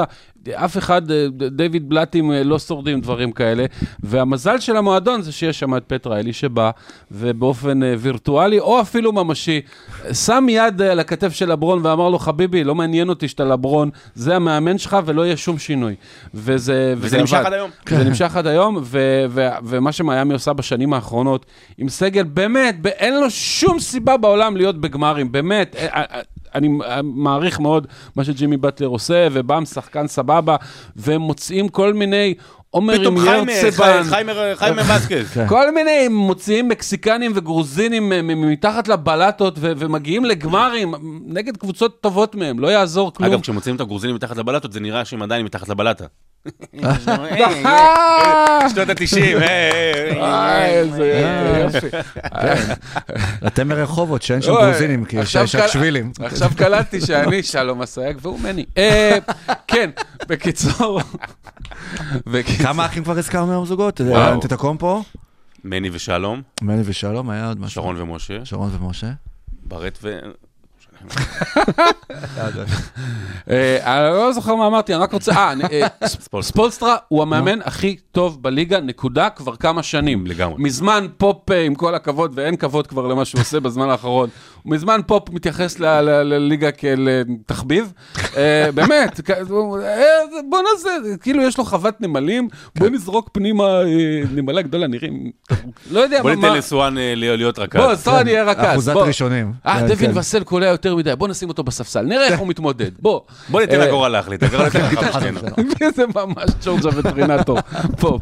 [0.51, 3.65] אף אחד, אה, דיוויד בלאטים אה, לא שורדים דברים כאלה,
[4.03, 6.71] והמזל של המועדון זה שיש שם את פט ריילי שבא,
[7.11, 9.61] ובאופן אה, וירטואלי, או אפילו ממשי,
[10.13, 14.35] שם יד על הכתף של לברון ואמר לו, חביבי, לא מעניין אותי שאתה לברון, זה
[14.35, 15.95] המאמן שלך ולא יהיה שום שינוי.
[16.33, 17.45] וזה, וזה נמשך עבד.
[17.45, 17.69] עד היום.
[17.89, 19.91] זה נמשך עד היום, ו- ו- ומה
[20.23, 21.45] שמיאמי עושה בשנים האחרונות,
[21.77, 25.75] עם סגל, באמת, אין לו שום סיבה בעולם להיות בגמרים, באמת.
[25.75, 26.21] אה, אה,
[26.55, 26.69] אני
[27.03, 30.55] מעריך מאוד מה שג'ימי באטלר עושה, ובאם שחקן סבבה,
[30.95, 32.33] והם מוצאים כל מיני...
[32.69, 33.17] עומר עם
[33.49, 35.31] ירצבן, חיימה בסקז.
[35.33, 35.47] כן.
[35.47, 38.11] כל מיני מוציאים מקסיקנים וגרוזינים
[38.51, 40.93] מתחת לבלטות ומגיעים לגמרים
[41.25, 43.29] נגד קבוצות טובות מהם, לא יעזור כלום.
[43.29, 46.05] אגב, כשמוצאים את הגרוזינים מתחת לבלטות, זה נראה שהם עדיין מתחת לבלטה.
[46.83, 51.23] אה, שנות ה-90, אה, איזה
[51.63, 51.87] יופי.
[53.47, 55.37] אתם מרחובות, שאין שם גרוזינים, כי יש
[55.67, 56.11] שבילים.
[56.19, 58.65] עכשיו קלטתי שאני שלום אסייג והוא מני.
[58.77, 59.17] אה,
[59.67, 59.89] כן,
[60.27, 61.01] בקיצור.
[62.63, 64.01] כמה אחים כבר הזכרנו היום זוגות?
[64.01, 64.39] וואו.
[64.41, 65.01] תתקום פה?
[65.63, 67.81] מני ושלום, מני ושלום, היה עוד משהו.
[67.81, 69.11] שרון ומשה, שרון ומשה.
[69.63, 70.19] ברט ו...
[73.49, 73.77] אה,
[74.07, 75.31] אני לא זוכר מה אמרתי, אני רק רוצה...
[75.31, 76.07] אה, אה,
[76.41, 76.95] ספולסטרה.
[77.07, 80.27] הוא המאמן הכי טוב בליגה, נקודה, כבר כמה שנים.
[80.27, 80.55] לגמרי.
[80.63, 84.29] מזמן פופ, אה, עם כל הכבוד, ואין כבוד כבר למה שהוא עושה בזמן האחרון,
[84.65, 87.07] מזמן פופ מתייחס לליגה כאל
[87.45, 87.93] תחביב.
[88.75, 89.19] באמת,
[90.49, 90.89] בוא נעשה,
[91.21, 93.79] כאילו יש לו חוות נמלים, בוא נזרוק פנימה
[94.31, 95.31] נמלה גדולה, נראים...
[95.91, 96.35] לא יודע בוא מה...
[96.35, 97.81] ניתן מה- לסואן להיות רכז.
[97.81, 98.71] בוא, סטרן יהיה רכז.
[98.71, 99.05] אחוזת בוא.
[99.05, 99.51] ראשונים.
[99.65, 100.17] אה, כן, דווין כן.
[100.17, 103.21] וסל קולע יותר מדי, בוא נשים אותו בספסל, נראה איך הוא מתמודד, בוא.
[103.49, 105.39] בוא ניתן אה, לגורל להחליט, הגורל יותר חכם משנינו.
[105.95, 107.59] זה ממש ג'ורג' הווטרינטור,
[107.99, 108.21] פופ.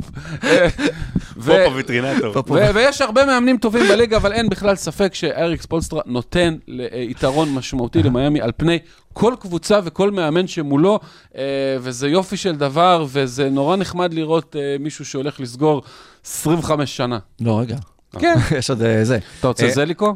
[1.36, 2.34] פופו וטרינטור.
[2.74, 6.56] ויש הרבה מאמנים טובים בליגה, אבל אין בכלל ספק שאריק ספולסטרה נותן
[6.94, 8.80] יתרון משמעותי למיאמי על פני
[9.14, 11.00] כל קבוצה וכל מאמן שמולו,
[11.38, 11.42] אה,
[11.80, 15.82] וזה יופי של דבר, וזה נורא נחמד לראות אה, מישהו שהולך לסגור
[16.26, 17.20] 25 שנה.
[17.42, 17.76] לא, רגע.
[18.20, 18.36] כן.
[18.58, 19.20] יש עוד זה.
[19.40, 20.16] אתה רוצה ז'ליקו?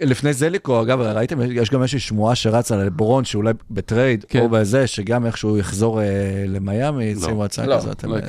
[0.00, 4.40] לפני ז'ליקו, אגב, ראיתם, יש גם איזושהי שמועה שרצה על לברון, שאולי בטרייד, כן.
[4.40, 6.06] או בזה, שגם איכשהו יחזור אה,
[6.48, 8.04] למיאמי, שימו הצעה לא, כזאת.
[8.04, 8.20] לא אה.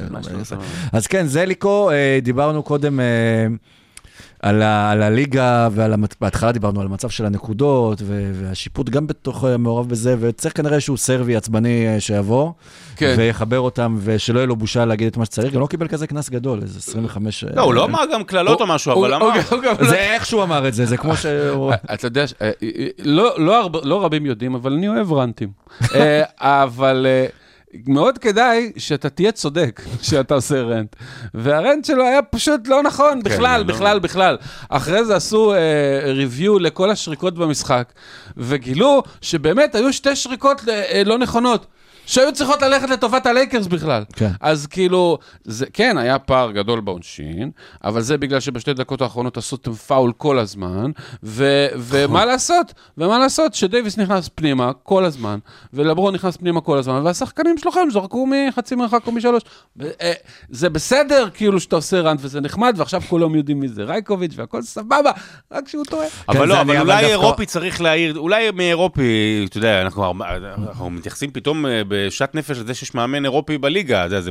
[0.52, 0.58] אה,
[0.94, 3.06] אז כן, זליקו, אה, דיברנו קודם אה,
[4.44, 9.08] על ה- על הליגה, ועל המצ- בהתחלה דיברנו על המצב של הנקודות, ו- והשיפוט גם
[9.08, 12.52] בתוך אה, מעורב בזה, וצריך כנראה איזשהו סרבי עצבני אה, שיבוא,
[12.96, 13.16] כן.
[13.18, 16.30] ויחבר אותם, ושלא יהיה לו בושה להגיד את מה שצריך, גם לא קיבל כזה קנס
[16.30, 17.44] גדול, איזה 25...
[17.56, 19.30] לא, הוא לא אמר גם קללות או משהו, אבל אמר...
[19.82, 21.72] זה איך שהוא אמר את זה, זה כמו שהוא...
[21.94, 25.50] אתה יודע, אה, אה, לא, לא, לא רבים יודעים, אבל אני אוהב רנטים.
[25.96, 27.26] אה, אבל אה,
[27.88, 30.96] מאוד כדאי שאתה תהיה צודק שאתה עושה רנט.
[31.34, 33.68] והרנט שלו היה פשוט לא נכון, בכלל, לא.
[33.68, 34.38] בכלל, בכלל.
[34.70, 35.54] אחרי זה עשו
[36.04, 37.94] ריוויו לכל השריקות במשחק,
[38.38, 41.66] וגילו שבאמת היו שתי שריקות אה, לא נכונות.
[42.06, 44.04] שהיו צריכות ללכת לטובת הלייקרס בכלל.
[44.16, 44.30] כן.
[44.42, 47.52] אז כאילו, זה, כן, היה פער גדול בעונשין,
[47.84, 50.92] אבל זה בגלל שבשתי דקות האחרונות עשיתם פאול כל הזמן,
[51.24, 52.74] ו, ומה לעשות?
[52.98, 53.54] ומה לעשות?
[53.54, 55.40] שדייוויס נכנס פנימה כל הזמן,
[55.74, 59.44] ולברון נכנס פנימה כל הזמן, והשחקנים שלכם זרקו מחצי מרחק או משלוש.
[59.82, 60.12] אה,
[60.50, 64.62] זה בסדר, כאילו, שאתה עושה ראנט וזה נחמד, ועכשיו כולם יודעים מי זה רייקוביץ' והכל
[64.62, 65.12] סבבה,
[65.52, 66.08] רק שהוא טועה.
[66.10, 69.02] כן, אבל זה לא, אבל אולי דווקא- אירופי צריך להעיר, אולי מאירופי,
[69.50, 70.14] אתה יודע, אנחנו
[70.58, 74.24] אנחנו מתייחסים פתאום אה, בשאט נפש לזה שיש מאמן אירופי בליגה, זה עד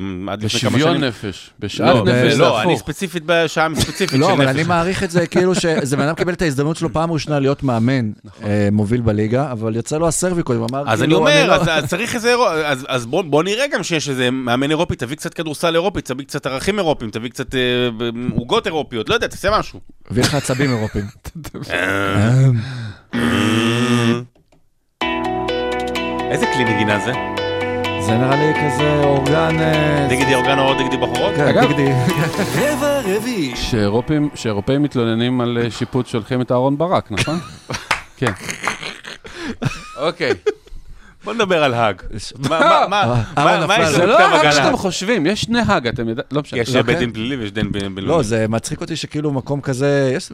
[0.43, 1.05] לפני כמה בשוויון שנים.
[1.09, 2.79] נפש, בשאט לא, נפש זה לא, אני.
[2.79, 4.55] ספציפית בשעה ספציפית של לא, אבל נפש.
[4.55, 7.63] אני מעריך את זה כאילו שזה בן אדם קיבל את ההזדמנות שלו פעם ראשונה להיות
[7.63, 8.11] מאמן
[8.45, 12.15] אה, מוביל בליגה, אבל יצא לו הסרבי קודם, אמר אז אני אומר, לא- אז צריך
[12.15, 12.49] איזה, אירו-
[12.89, 16.79] אז- בוא נראה גם שיש איזה מאמן אירופי, תביא קצת כדורסל אירופי, תביא קצת ערכים
[16.79, 17.61] אירופיים, תביא קצת אה,
[18.37, 19.81] עוגות אירופיות, לא יודע, תעשה משהו.
[20.11, 21.05] לך עצבים אירופיים.
[26.31, 27.13] איזה כלי נגינה זה?
[28.07, 29.61] זה נראה לי כזה אורגן...
[29.61, 31.35] אה, דיגידי אורגנו או דיגידי בחורות?
[31.37, 31.93] כן, דיגידי.
[32.61, 33.57] רבע רביעי.
[34.35, 37.39] שאירופאים מתלוננים על אה, שיפוט שהולכים את אהרון ברק, נכון?
[38.19, 38.33] כן.
[39.97, 40.33] אוקיי.
[41.25, 42.03] בוא נדבר על האג.
[42.51, 43.89] מה- מה- מה- אה, יש.
[43.89, 44.53] זה לא הגנה?
[44.53, 46.61] שאתם חושבים, יש שני האג, אתם יודעים, לא משנה.
[46.61, 47.01] יש לא, בית כן.
[47.05, 48.01] דין פלילי ויש דין בינלאומי.
[48.03, 50.33] לא, זה מצחיק אותי שכאילו מקום כזה, יש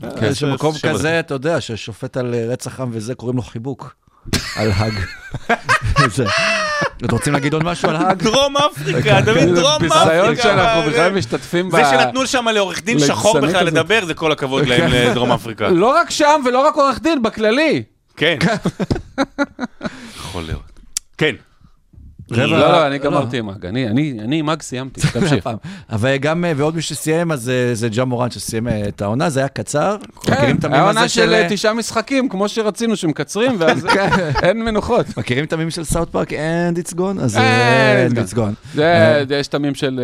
[0.00, 3.94] כן, איזשהו זה- מקום כזה, אתה יודע, ששופט על רצח עם וזה, קוראים לו חיבוק.
[4.56, 4.92] על האג.
[6.96, 8.22] אתם רוצים להגיד עוד משהו על האג?
[8.22, 10.04] דרום אפריקה, תמיד זה דרום אפריקה.
[10.04, 11.76] ביזיון שאנחנו זה- בכלל משתתפים ב...
[11.76, 13.64] זה שנתנו שם לעורך דין שחור בכלל.
[13.66, 15.68] לדבר, זה כל הכבוד להם לדרום אפריקה.
[15.68, 17.82] לא רק שם ולא רק עורך דין, בכללי.
[18.16, 18.36] כן.
[20.16, 20.62] יכול להיות.
[21.18, 21.34] כן.
[22.32, 23.04] רבע- לא, לא, אני לא.
[23.04, 23.66] גמרתי עם האג.
[23.66, 25.44] אני- אני אני עם האג סיימתי, תמשיך.
[25.44, 25.56] פעם.
[25.90, 29.30] אבל גם, אה, ועוד מי שסיים, אז אה, זה ג'ה מורן שסיים אה, את העונה,
[29.30, 29.96] זה היה קצר.
[30.22, 33.86] כן, המים היה הזה עונה של תשעה משחקים, כמו שרצינו שמקצרים, ואז
[34.42, 35.06] אין מנוחות.
[35.16, 36.36] מכירים את המים של סאות' פארק and
[36.84, 37.20] it's gone?
[37.22, 38.74] אז And it's and it's gone.
[38.74, 38.94] זה,
[39.30, 40.00] יש את המים של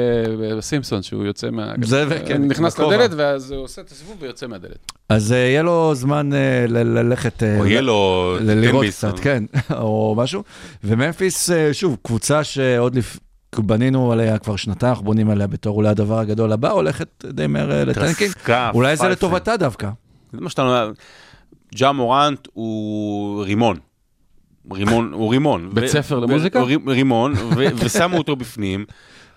[0.60, 1.72] סימפסון, שהוא יוצא מה...
[1.82, 2.78] זה וכן, נכנס.
[2.78, 4.92] לדלת, ואז הוא עושה את הסיבוב ויוצא מהדלת.
[5.08, 6.30] אז יהיה לו זמן
[6.68, 7.42] ללכת...
[7.58, 8.86] או יהיה לו לראות.
[8.86, 10.42] קצת, כן, או משהו.
[10.84, 13.18] וממפיס, שוב, קבוצה שעוד לפ...
[13.58, 17.72] בנינו עליה כבר שנתיים, אנחנו בונים עליה בתור אולי הדבר הגדול הבא, הולכת די מהר
[17.72, 18.32] אה, לטנקינג.
[18.74, 19.08] אולי זה.
[19.08, 19.90] לטובתה דווקא.
[20.32, 20.92] זה מה שאתה אומר.
[21.74, 23.76] ג'ה מורנט הוא רימון.
[24.72, 25.70] רימון, הוא רימון.
[25.74, 26.62] בית ספר למוזיקה?
[26.86, 27.32] רימון,
[27.84, 28.84] ושמו אותו בפנים.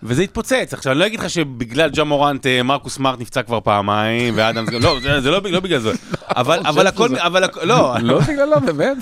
[0.04, 0.70] וזה התפוצץ.
[0.74, 4.70] עכשיו, אני לא אגיד לך שבגלל ג'ה מורנט, אה, מרקוס סמארט נפצע כבר פעמיים, ואדמס,
[4.82, 5.92] לא, זה- לא לא בגלל זה.
[6.28, 7.08] אבל הכל,
[7.64, 8.98] לא, לא בגללו, באמת?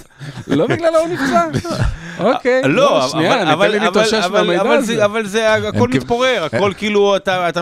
[0.48, 1.45] לא בגללו הוא נפצע?
[2.20, 2.62] אוקיי.
[2.66, 4.95] לא, אבל- שנייה, ניתן לי להתאושש מהמידע הזה.
[4.95, 7.62] זה- אבל זה, הכל מתפורר, הכל כאילו, אתה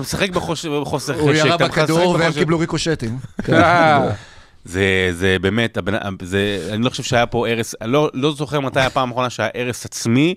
[0.00, 1.20] משחק בחוש- בחוסר חשק.
[1.22, 3.18] הוא ירה בכדור והם קיבלו ריקושטים.
[3.52, 4.08] אה,
[4.64, 5.78] זה, זה באמת,
[6.22, 9.48] זה, אני לא חושב שהיה פה הרס, אני לא, לא זוכר מתי הפעם האחרונה שהיה
[9.54, 10.34] הרס עצמי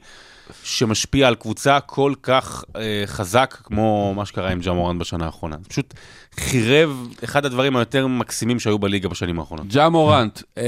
[0.63, 5.55] שמשפיע על קבוצה כל כך אה, חזק כמו מה שקרה עם ג'ה בשנה האחרונה.
[5.63, 5.93] זה פשוט
[6.35, 9.67] חירב אחד הדברים היותר מקסימים שהיו בליגה בשנים האחרונות.
[9.67, 10.41] ג'ה מורנט.
[10.57, 10.63] אה,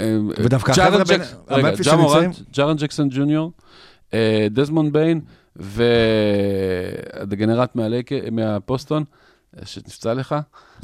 [0.00, 3.52] אה, ודווקא ג'ארן החבר'ה בין- רגע, הממפיס ג'ה שנמצאים- מורנט, ג'ארן ג'קסון ג'וניור,
[4.14, 5.20] אה, דזמונד ביין
[7.16, 7.76] והדגנרט
[8.32, 9.04] מהפוסטון,
[9.60, 10.34] אה, שנפצע לך,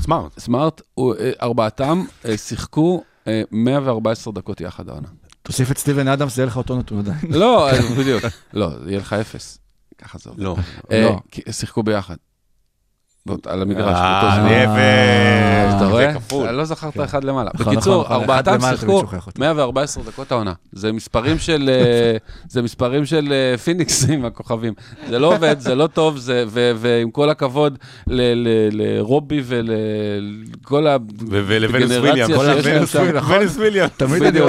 [0.01, 0.39] סמארט.
[0.39, 1.03] סמארט, אה,
[1.43, 5.09] ארבעתם אה, שיחקו אה, 114 דקות יחד העונה.
[5.43, 7.19] תוסיף את סטיבן אדמס, זה יהיה לך אותו נתון עדיין.
[7.31, 7.69] לא,
[7.99, 8.23] בדיוק.
[8.53, 9.59] לא, יהיה לך אפס.
[9.99, 10.43] ככה זה עובד.
[10.43, 10.57] לא.
[10.93, 11.19] אה, לא.
[11.53, 12.17] שיחקו ביחד.
[13.47, 13.97] על המגרש.
[13.97, 14.63] אה.
[14.63, 15.77] יפה.
[15.77, 15.87] אתה
[16.31, 16.53] רואה?
[16.53, 17.51] לא זכרת אחד למעלה.
[17.55, 18.31] נכון, בקיצור, נכון, נכון.
[18.31, 19.41] ארבעתם שיחקו תמיד שוכח אותי.
[19.41, 20.53] 114 דקות העונה.
[20.73, 22.17] זה מספרים של אה,
[22.53, 24.73] זה מספרים של אה, פיניקסים, הכוכבים.
[25.09, 26.19] זה לא עובד, זה לא טוב,
[26.79, 32.27] ועם כל הכבוד לרובי ולכל הגנרציה.
[32.27, 32.99] שיש להם שם.
[32.99, 33.31] וויליאם?
[33.31, 33.89] ונוס וויליאם.
[33.97, 34.41] תמיד אני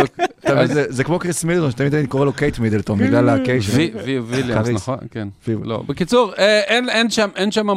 [0.66, 3.76] זה- זה כמו קריס מידלטון, שתמיד אני קורא לו קייט מידלטון, בגלל ה K שלו.
[3.76, 4.76] וי- וי- וויליאמס, קריס.
[4.76, 4.98] נכון?
[5.12, 5.28] כן.
[5.64, 5.84] לא.
[5.88, 7.30] בקיצור, אה, אין- שם-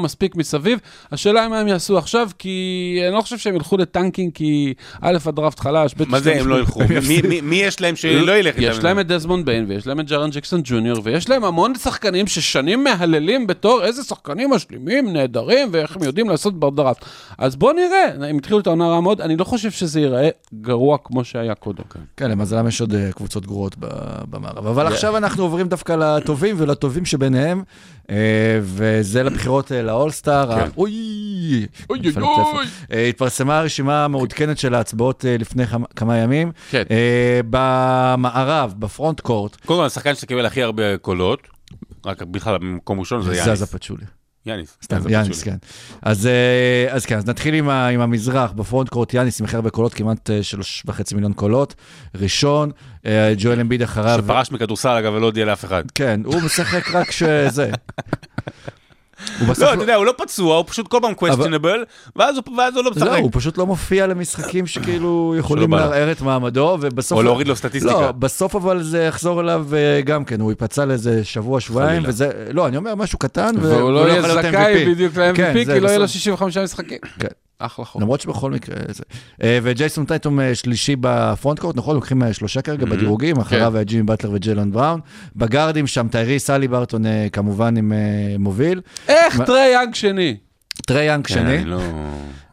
[0.02, 0.78] מספיק מסביב.
[1.12, 5.16] השאלה היא מה הם יעשו עכשיו, כי אני לא חושב שהם ילכו לטנקינג, כי א',
[5.26, 6.80] הדראפט חלש, ב', מה זה הם לא ילכו?
[7.42, 8.70] מי- יש להם שלא ילך איתם?
[8.70, 12.26] יש להם את דזמונד ביין, ויש להם את ג'רן ג'קסון ג'וניור, ויש להם המון שחקנים
[12.26, 17.04] ששנים מהללים בתור איזה שחקנים משלימים, נהדרים, ואיך הם יודעים לעשות בדראפט.
[17.38, 20.28] אז בואו נראה, הם התחילו את העונה רע מאוד, אני לא חושב שזה ייראה
[20.60, 21.82] גרוע כמו שהיה קודם.
[22.16, 23.76] כן, למזלם יש עוד אה, קבוצות גרועות
[24.30, 24.66] במערב.
[24.66, 27.62] אבל עכשיו אנחנו עוברים דווקא לטובים ולטובים שביניהם,
[28.10, 28.16] אה,
[28.62, 30.52] וזה לבחירות אה, לאולסטאר.
[30.52, 30.92] ה- אוי,
[31.90, 32.22] אוי, אוי.
[32.54, 32.66] אוי.
[33.08, 35.64] התפרסמה הרשימה המעודכנת של ההצבעות לפני
[35.96, 36.52] כמה- ימים.
[36.70, 36.82] כן.
[37.50, 41.40] במערב, בפרונט קורט, קודם כל, השחקן שקיבל הכי הרבה קולות,
[42.06, 43.62] רק בכלל במקום ראשון זה זזה יאניס.
[43.62, 44.04] פצ'ולי.
[44.46, 44.76] יאניס.
[44.84, 45.42] סתם, זזה יאניס.
[45.42, 45.56] כן.
[46.02, 49.56] אז, אה, אז כן, אז נתחיל עם, ה, עם המזרח, בפרונט קורט יאניס עם הכי
[49.56, 51.74] הרבה קולות, כמעט אה, שלוש וחצי מיליון קולות.
[52.14, 52.70] ראשון,
[53.06, 54.20] אה, ג'ואל אמביד אחריו.
[54.24, 55.82] שפרש מכדורסל אגב ולא הודיע לאף אחד.
[55.94, 57.70] כן, הוא משחק רק שזה.
[59.40, 61.84] הוא בסוף לא, אתה יודע, הוא לא פצוע, הוא פשוט כל פעם questionable,
[62.16, 62.44] ואז הוא
[62.74, 63.18] לא לא, משחק.
[63.20, 65.74] הוא פשוט לא מופיע למשחקים שכאילו יכולים.
[65.74, 67.18] לערער את מעמדו, ובסוף...
[67.18, 68.00] או להוריד לו סטטיסטיקה.
[68.00, 72.02] לא, בסוף אבל זה יחזור אליו אה, גם כן, הוא ייפצע לאיזה שבוע, שבועיים.
[72.06, 72.30] וזה...
[72.52, 74.94] לא, אני אומר משהו קטן, והוא לא יהיה יכול להיות זכאי.
[74.94, 76.16] בדיוק ל-MVP, כן, כי לא יהיה לו בסוף.
[76.16, 76.98] 65 משחקים.
[77.58, 77.64] כן.
[77.64, 78.02] אחלה חוק.
[78.02, 79.02] למרות שבכל מקרה זה.
[79.42, 81.94] אה, וג'ייסון טייטום אה, שלישי ב front court, נכון?
[81.94, 85.00] לוקחים אה, שלושה כרגע בדירוגים, אחריו אה, ג'ימי באטלר וג'לון בראון.
[85.36, 87.02] בגארדים שם טייריס הליברטון
[87.32, 87.92] כמובן עם
[88.38, 88.80] מוביל.
[89.08, 90.36] איך מה- טרי יאנג שני?
[90.86, 91.56] טרי יאנג כן, שני.
[91.56, 91.80] אני לא...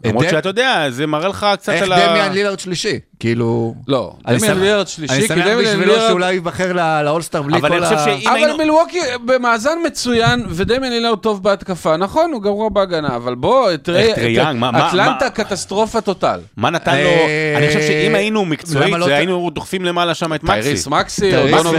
[0.06, 2.08] למרות שאתה יודע, זה מראה לך קצת איך על ה...
[2.10, 3.00] דמיאן לילארד שלישי?
[3.24, 3.76] כאילו...
[3.88, 5.94] לא, אני דמיאן שמח- לילארד שלישי, אני שמח בשבילו.
[6.08, 7.98] שאולי ייבחר לאולסטאר בלי אבל כל אני ה...
[7.98, 8.58] חושב שאם אבל היינו...
[8.58, 11.98] מילווקי במאזן מצוין, ודמיאן לילארד טוב בהתקפה.
[11.98, 13.70] נכון, הוא גרוע בהגנה, אבל בוא,
[14.54, 16.40] מה- אטלנטה מה- קטסטרופה טוטל.
[16.58, 17.00] מה נתן לו...
[17.10, 20.62] אה, אני חושב שאם היינו מקצועית, לא היינו דוחפים למעלה שם את מקסי.
[20.62, 21.32] טייריס מקסי,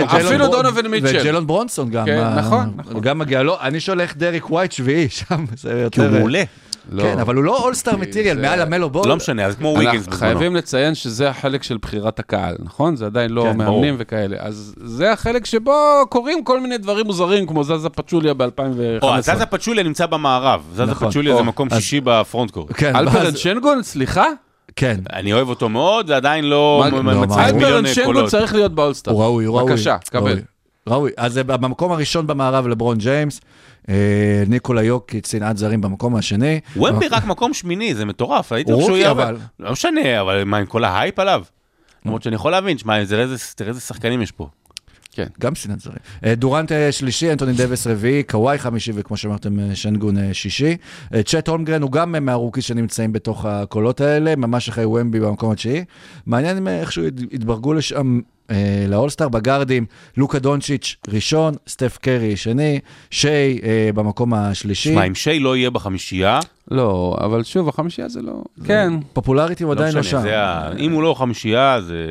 [0.07, 1.19] אפילו דונובין מיטשל.
[1.21, 2.07] וג'לון ברונסון גם.
[2.07, 2.93] כן, אה, נכון, נכון.
[2.95, 6.01] הוא גם מגיע לו, אני שואל איך דריק ווייט שביעי שם, זה כי.
[6.01, 6.43] הוא מעולה.
[6.93, 7.03] לא.
[7.03, 9.09] כן, אבל הוא לא All-Star material, זה- מעל לאמלו בול.
[9.09, 10.19] לא משנה, אז כמו וויגנס אנחנו בזמנו.
[10.33, 12.97] חייבים לציין שזה החלק של בחירת הקהל, נכון?
[12.97, 13.65] זה עדיין לא כן, מאמנים
[13.95, 13.97] ברור.
[13.99, 14.37] וכאלה.
[14.41, 15.73] אז זה החלק שבו
[16.09, 19.03] קורים כל מיני דברים מוזרים, כמו זזה פצ'וליה ב-2015.
[19.03, 20.63] או, זזה פצ'וליה נמצא במערב.
[20.73, 21.11] זזה נכון.
[21.11, 22.71] פצ'וליה זה מקום אז- שישי ב front court.
[22.75, 24.27] כן, אלפרן ואז- שנגון, סליחה?
[24.77, 26.51] כן, אני אוהב אותו מאוד, זה עדיין לא
[26.93, 27.31] לא, מה, הוא- מיליון
[27.85, 28.31] אלפרן שנגון קולות.
[28.31, 29.13] צריך להיות באולסטאר.
[29.13, 29.71] הוא ראוי, הוא ראוי.
[29.73, 30.39] בבקשה, קבל.
[30.89, 31.11] ראוי.
[31.17, 33.41] אז במקום הראשון במערב לברון ג'יימס,
[33.89, 33.95] אה,
[34.49, 36.61] ניקולה יוקיץ', שנאת זרים במקום השני.
[36.77, 38.53] וומבי רק מקום שמיני, זה מטורף.
[38.53, 39.11] הייתי חושב שהוא יהיה...
[39.11, 39.37] אבל.
[39.61, 41.43] לא משנה, אבל מה עם כל ההייפ עליו?
[42.07, 44.49] למרות שאני יכול להבין, שמע, תראה איזה- שחקנים יש פה.
[45.41, 45.97] גם שנאת זרים.
[46.25, 50.77] אה, דורנט אה, שלישי, אנטוני דוויס רביעי, קוואי חמישי, וכמו שאמרתם, שנגון שישי.
[51.25, 55.85] צ'ט הולמגרן הוא גם מה rookies שנמצאים בתוך הקולות האלה, ממש אחרי ומבי במקום התשיעי.
[56.27, 58.21] מעניין אם איכשהו יד- יתברגו לשם
[58.51, 58.57] אה,
[58.89, 59.29] לאולסטאר.
[59.29, 59.87] בגארדים,
[60.17, 62.81] לוקה דונצ'יץ' ראשון, סטף קרי שני,
[63.11, 64.93] שיי אה, במקום השלישי.
[64.93, 66.41] שמע, אם שיי לא יהיה בחמישייה,
[66.71, 68.43] לא, אבל שוב, החמישייה זה לא...
[68.65, 68.93] כן.
[69.13, 70.21] popularity הוא לא עדיין לא שם.
[70.21, 72.03] זה ה- אם הוא לא חמישייה, זה...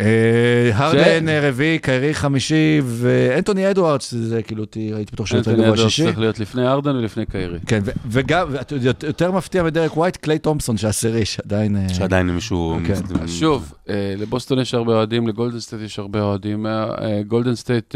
[0.00, 5.50] אה, הרדן אה, רביעי, קיירי חמישי, ואנטוני אדוארדס, זה כאילו, אותי הייתי בטוח שהוא יותר
[5.50, 6.04] אנטוני גבוה אדוארדס שישי.
[6.04, 7.58] צריך להיות לפני הרדן ולפני קיירי.
[7.66, 7.80] כן,
[8.10, 8.48] וגם,
[9.06, 11.76] יותר מפתיע מדרק ווייט, קליי תומפסון שעשירי, שעדיין...
[11.76, 12.78] אה, שעדיין מישהו...
[12.86, 13.26] כן.
[13.26, 13.72] שוב,
[14.18, 16.66] לבוסטון יש הרבה אוהדים, לגולדן סטייט יש הרבה אוהדים.
[17.26, 17.94] גולדן סטייט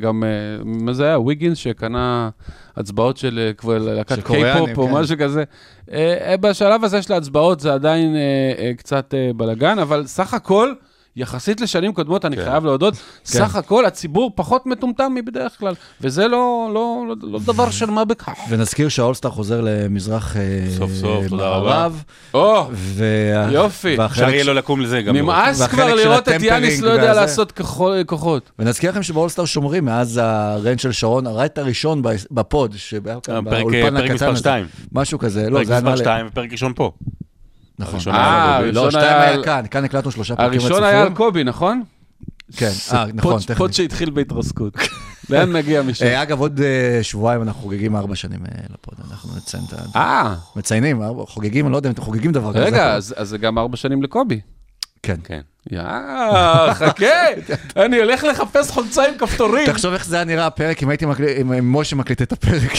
[0.00, 0.24] גם,
[0.64, 1.20] מה זה היה?
[1.20, 2.30] ויגינס שקנה
[2.76, 4.92] הצבעות של כבר להקת קיי-פופ או כן.
[4.94, 5.44] משהו כזה.
[6.40, 8.16] בשלב הזה של ההצבעות זה עדיין
[8.76, 10.72] קצת בלאגן, אבל סך הכל...
[11.16, 12.44] יחסית לשנים קודמות, אני כן.
[12.44, 12.94] חייב להודות,
[13.24, 18.04] סך הכל הציבור פחות מטומטם מבדרך כלל, וזה לא, לא, לא, לא דבר של מה
[18.04, 18.38] בכך.
[18.48, 20.40] ונזכיר שהאולסטאר חוזר למזרח אה,
[20.78, 21.68] סוף סוף, תודה רבה.
[21.70, 22.02] מערב,
[22.34, 23.96] או, וה- יופי.
[24.04, 25.16] אפשר יהיה לו לקום לזה גם.
[25.16, 27.12] נמאס כבר לראות את יאניס לא יודע.
[27.14, 27.60] לעשות
[28.06, 28.50] כוחות.
[28.58, 33.60] ונזכיר לכם שבאולסטאר שומרים מאז הרנט של שרון, הרייט הראשון ב- בפוד, שהיה כאן פרק
[33.62, 34.38] באולפן פרק הקטן מספר הזה.
[34.38, 34.66] 2.
[34.92, 36.92] משהו כזה, לא, פרק זה היה מספר נראה לי- 2 ופרק ראשון פה.
[37.80, 37.94] נכון.
[37.94, 38.72] הראשון היה אה.
[38.72, 40.72] לא, שתיים היה כאן, כאן הקלטנו שלושה פרקים רצופים.
[40.72, 41.82] הראשון היה על קובי, נכון?
[42.56, 43.58] כן, אה, נכון, תכף.
[43.58, 44.74] פוד שהתחיל בהתרסקות.
[45.30, 46.04] לאן נגיע משם?
[46.04, 48.40] אה, אגב, עוד אה, שבועיים אנחנו חוגגים ארבע שנים
[48.74, 49.98] לפוד, אנחנו נציין את ה...
[49.98, 52.64] אה, מציינים, חוגגים, אני לא יודע אם אתם חוגגים דבר כזה.
[52.64, 54.40] רגע, אז אז זה גם ארבע שנים לקובי.
[55.02, 55.40] כן.
[55.72, 55.80] יא,
[56.74, 57.06] חכה,
[57.84, 59.66] אני הולך לחפש חולצה עם כפתורים.
[59.66, 62.72] תחשוב איך זה היה נראה הפרק אם הייתי מקליט, אם משה מקליט את הפרק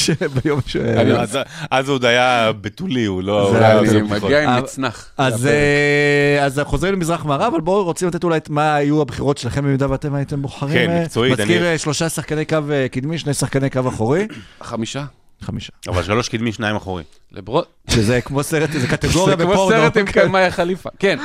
[0.43, 0.75] ביום ש...
[0.75, 1.37] אז-
[1.71, 3.53] אז הוא עוד היה בתולי, הוא לא...
[3.85, 4.23] זה לא בדיחות.
[4.23, 5.07] מגיע עם מצנח.
[5.17, 9.37] אז, אה, אז חוזרים למזרח מערב, אבל בואו רוצים לתת אולי את מה היו הבחירות
[9.37, 10.73] שלכם במידה ואתם הייתם בוחרים.
[10.73, 12.57] כן, אה, מקצועית, מזכיר אה, שלושה שחקני קו
[12.91, 14.27] קדמי, שני שחקני קו אחורי,
[14.61, 15.03] חמישה.
[15.43, 15.71] חמישה.
[15.87, 17.03] אבל שלוש קדמי, שניים אחורי.
[17.31, 17.63] לברון.
[17.89, 19.69] שזה כמו סרט, זה קטגוריה זה כמו.
[19.69, 20.05] סרט עם.
[20.05, 20.89] קלמאי חליפה.
[20.99, 21.17] כן.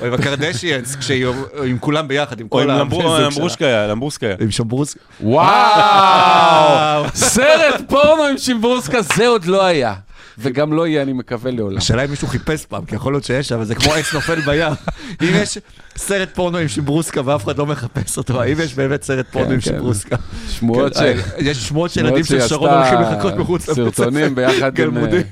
[0.00, 0.96] או עם הקרדשיאנס,
[1.66, 3.20] עם כולם ביחד, עם או כל עם זוג למבור- שלה.
[3.20, 4.34] למברושקיה, למברוסקיה.
[4.40, 4.96] עם שמברוס.
[5.20, 7.04] וואו!
[7.14, 9.94] סרט פורנו עם שימבורסקה, זה עוד לא היה.
[10.38, 11.78] וגם לא יהיה, אני מקווה לעולם.
[11.78, 14.72] השאלה אם מישהו חיפש פעם, כי יכול להיות שיש, אבל זה כמו עץ נופל בים.
[15.22, 15.58] אם יש
[15.96, 19.60] סרט פורנו עם שימברוסקה ואף אחד לא מחפש אותו, האם יש באמת סרט פורנו עם
[19.60, 19.60] כן.
[19.60, 20.16] שימברוסקה?
[20.48, 21.46] שמועות כן, של...
[21.46, 23.94] יש שמועות של ילדים של שרון הולכים לחכות מחוץ לבית.
[23.94, 25.22] סרטונים ביחד עם, גלמודים.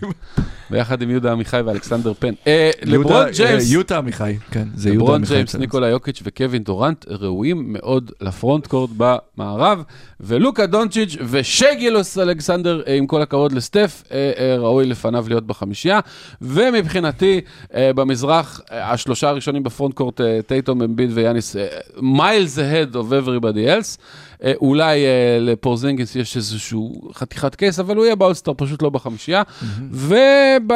[0.70, 2.32] ביחד עם יהודה עמיחי ואלכסנדר פן.
[2.46, 5.34] אה, לברון אה, ג'יימס, יוטה עמיחי, כן, זה יהודה לברון עמיחי.
[5.34, 5.60] ג'יימס, בסדר.
[5.60, 9.82] ניקולה יוקיץ' וקווין דורנט ראויים מאוד ל front court במערב,
[10.20, 15.46] ולוקה דונצ'יץ' ושיי גילג'ס אלכסנדר, אה, עם כל הכבוד לסטף, אה, אה, ראוי לפניו להיות
[15.46, 16.00] בחמישייה.
[16.42, 17.40] ומבחינתי,
[17.74, 21.56] אה, במזרח, אה, השלושה הראשונים ב front court, אה, טייטום, אמביד ויאניס,
[22.00, 23.98] miles ahead of everybody else.
[24.44, 25.04] אה, אולי
[25.40, 29.42] לפורזינגיס יש איזשהו חתיכת case, אבל הוא יהיה באולסטאר, פשוט לא בחמישייה.
[29.90, 30.74] ובגארד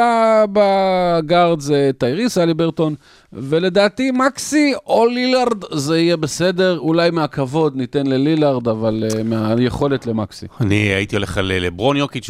[1.59, 2.95] זה טייריס אלי ברטון,
[3.33, 10.45] ולדעתי מקסי או לילארד זה יהיה בסדר, אולי מהכבוד ניתן ללילארד, אבל מהיכולת למקסי.
[10.61, 12.29] אני הייתי הולך על לברון יוקיץ'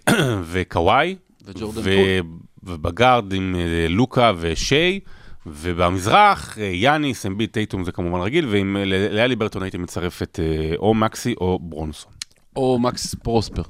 [0.50, 1.16] וקוואי.
[1.46, 2.20] וג'ורדן ו-
[2.62, 5.00] ובגארד עם אה, לוקה ושיי.
[5.46, 10.22] ובמזרח, אה, יאניס, אמביט, טייטום זה כמובן רגיל, ועם אה, ל- לאלי ברטון הייתי מצרף
[10.22, 10.40] את
[10.76, 12.12] או מקסי או ברונסון.
[12.56, 13.62] או מקס פרוספר.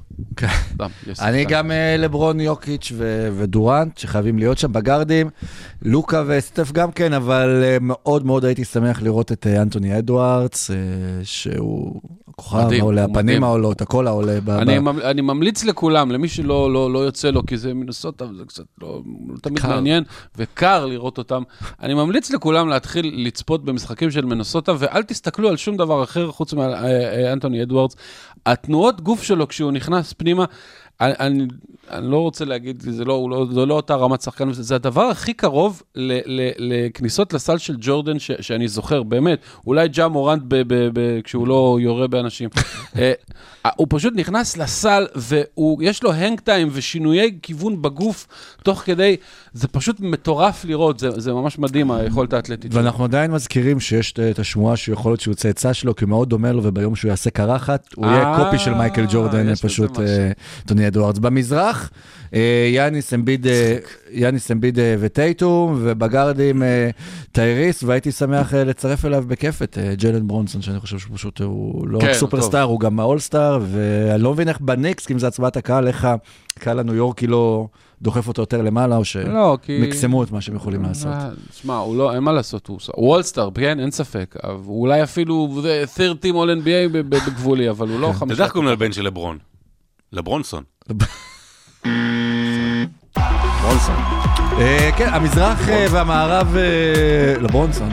[1.21, 1.45] אני.
[1.45, 2.91] גם אה, לברון יוקיץ'
[3.37, 5.29] ודורנט, שחייבים להיות שם בגארדים.
[5.81, 10.69] לוקה וסטף גם כן, אבל אה, מאוד מאוד הייתי שמח לראות את אה, אנטוני אדוארדס,
[11.23, 12.01] שהוא
[12.35, 13.43] כוכב מדהים, העולה, הפנים.
[13.43, 14.33] העולות, הכל העולה.
[15.05, 19.01] אני, ממליץ לכולם, למי שלא לא, לא יוצא לו, כי זה מנסות, זה קצת לא,
[19.27, 19.65] לא תמיד.
[19.65, 20.03] מעניין,
[20.37, 21.43] וקר לראות אותם.
[21.81, 26.53] אני ממליץ לכולם להתחיל לצפות במשחקים של מנסוטה, ואל תסתכלו על שום דבר אחר חוץ
[26.53, 27.95] מאנטוני אדוארדס.
[28.51, 30.45] התנועות גוף שלו כשהוא נכנס פנימה,
[31.01, 31.47] אני, אני,
[31.89, 35.33] אני לא רוצה להגיד, זה לא, לא, זה לא אותה רמת שחקן, זה, הדבר הכי
[35.33, 40.55] קרוב ל, ל, לכניסות לסל של ג'ורדן ש, שאני זוכר, באמת, אולי ג'ה מורנט ב,
[40.55, 42.49] ב, ב, כשהוא לא יורה באנשים.
[43.75, 48.27] הוא פשוט נכנס לסל ויש לו הנג טיים ושינויי כיוון בגוף
[48.63, 49.15] תוך כדי,
[49.53, 52.73] זה פשוט מטורף לראות, זה, זה ממש מדהים היכולת האתלטית.
[52.73, 56.51] ואנחנו עדיין מזכירים שיש את- השמועה שיכול להיות שהוא צאצא שלו, כי הוא מאוד דומה
[56.51, 59.99] לו, וביום שהוא יעשה קרחת, הוא יהיה אה, קופי של מייקל ג'ורדן, פשוט.
[59.99, 60.31] אה,
[60.65, 61.19] טוני אדוארדס.
[61.19, 61.89] במזרח,
[62.73, 63.77] יאניס אמביד, אה,
[64.11, 66.89] יאניס אמביד אה, וטייטום, ובגארדים אה,
[67.31, 71.41] טייריס, והייתי שמח אה, לצרף אליו בכיף את אה, ג'לן ברונסון, שאני חושב שהוא פשוט,
[71.41, 75.19] הוא לא כן, רק הוא סופרסטאר, הוא גם האולסטאר, ואני לא מבין איך בניקס, אם
[75.19, 76.07] זה הצבעת הקהל, איך
[76.57, 77.67] הקהל הניו יורקי לא
[78.01, 79.79] דוחף אותו יותר למעלה, או לא, כי...
[79.81, 81.07] שמקסמו את מה שהם יכולים לעשות.
[81.07, 84.35] אה, שמע, הוא לא, אין מה לעשות, הוא אולסטאר, כן, אין ספק.
[84.67, 88.33] אולי אפילו זה third team all NBA בגבולי, אבל הוא לא אתה חמישה.
[88.33, 89.37] יודע איך קוראים לבן של לברון?
[90.13, 90.63] לברונסון.
[94.59, 97.89] אה, כן, המזרח אה, והמערב, אה, לברונסון.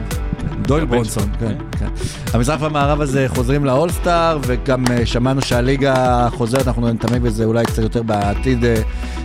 [0.61, 1.87] דויל ברונסון, כן, כן.
[2.33, 8.03] המזרח והמערב הזה חוזרים לאולסטאר, וגם שמענו שהליגה חוזרת, אנחנו נתעמק בזה אולי קצת יותר
[8.03, 8.63] בעתיד.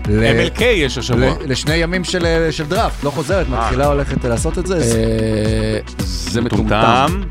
[0.05, 1.35] MLK יש השבוע.
[1.47, 2.27] לשני ימים של,
[2.69, 4.79] דראפט, לא חוזרת, מתחילה הולכת לעשות את זה.
[5.99, 7.23] זה מטומטם.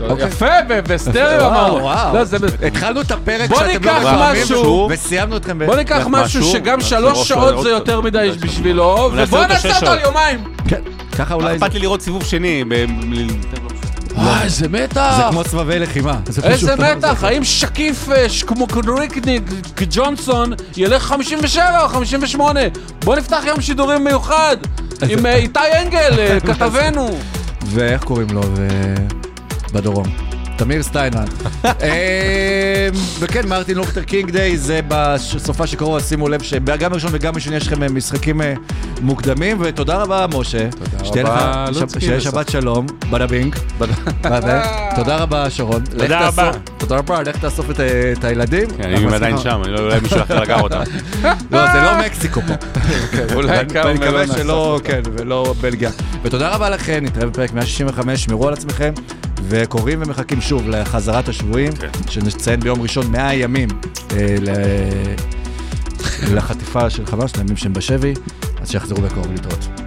[0.00, 0.28] אוקיי.
[0.28, 0.46] יפה,
[0.88, 1.78] בסטריאו אמרנו.
[1.80, 2.22] לא,
[2.66, 4.88] התחלנו את הפרק שאתם לא משהו.
[4.90, 5.64] וסיימנו אתכם ב...
[5.64, 9.98] בוא ניקח משהו, שגם שלוש שעות זה יותר מדי בשבילו, ובוא נעשה אותו על.
[10.00, 10.44] יומיים.
[10.68, 10.80] כן,
[11.18, 11.56] ככה אולי.
[11.56, 12.64] אכפת לי לראות סיבוב שני.
[14.16, 15.14] וואי, איזה מתח.
[15.16, 16.16] זה כמו סבבי לחימה.
[16.28, 19.42] זה איזה לא- מתח, האם שקיף אה, כמו קודריקניק
[19.90, 22.60] ג'ונסון ילך 57 או 58?
[23.04, 24.56] בוא נפתח יום שידורים מיוחד
[25.08, 27.18] עם אה, איתי אנגל, אה, כתבנו.
[27.66, 28.42] ואיך קוראים לו?
[29.76, 30.06] בדרום.
[30.56, 31.24] תמיר סטיינמן.
[31.64, 37.34] אה, וכן, מרטין לותר קינג Day, זה בסופ"ש הקרוב, אז שימו לב שגם בראשון וגם
[37.34, 38.54] בשני יש לכם אה, משחקים אה,
[39.00, 40.68] מוקדמים, ותודה רבה, משה.
[41.04, 42.32] תודה רבה, לוצקי, שיהיה בסוף.
[42.32, 43.56] שבת שלום, bada bing.
[44.96, 45.84] תודה רבה, שרון.
[45.84, 46.50] תודה רבה.
[46.78, 48.66] תודה רבה, לך תאסוף את, אה, הילדים.
[48.76, 50.80] כן, אני עדיין שם, אני לא- אולי מישהו אחר לקח אותם.
[51.52, 52.54] לא, זה לא מקסיקו פה.
[53.34, 55.90] אולי כמה ואני מקווה מלון שלא, כן, ולא בלגיה.
[56.22, 58.92] ותודה רבה לכם, נתראה בפרק 165, שמרו על עצמכם,
[59.48, 61.88] וקוראים ומחכים שוב לחזרת השבויים, כן.
[62.08, 63.68] שנציין ביום ראשון 100 ימים
[64.16, 65.14] אה, ל-
[66.36, 68.14] לחטיפה של חמאס, לימים שהם בשבי,
[68.60, 69.85] אז שיחזרו בקרוב להתראות.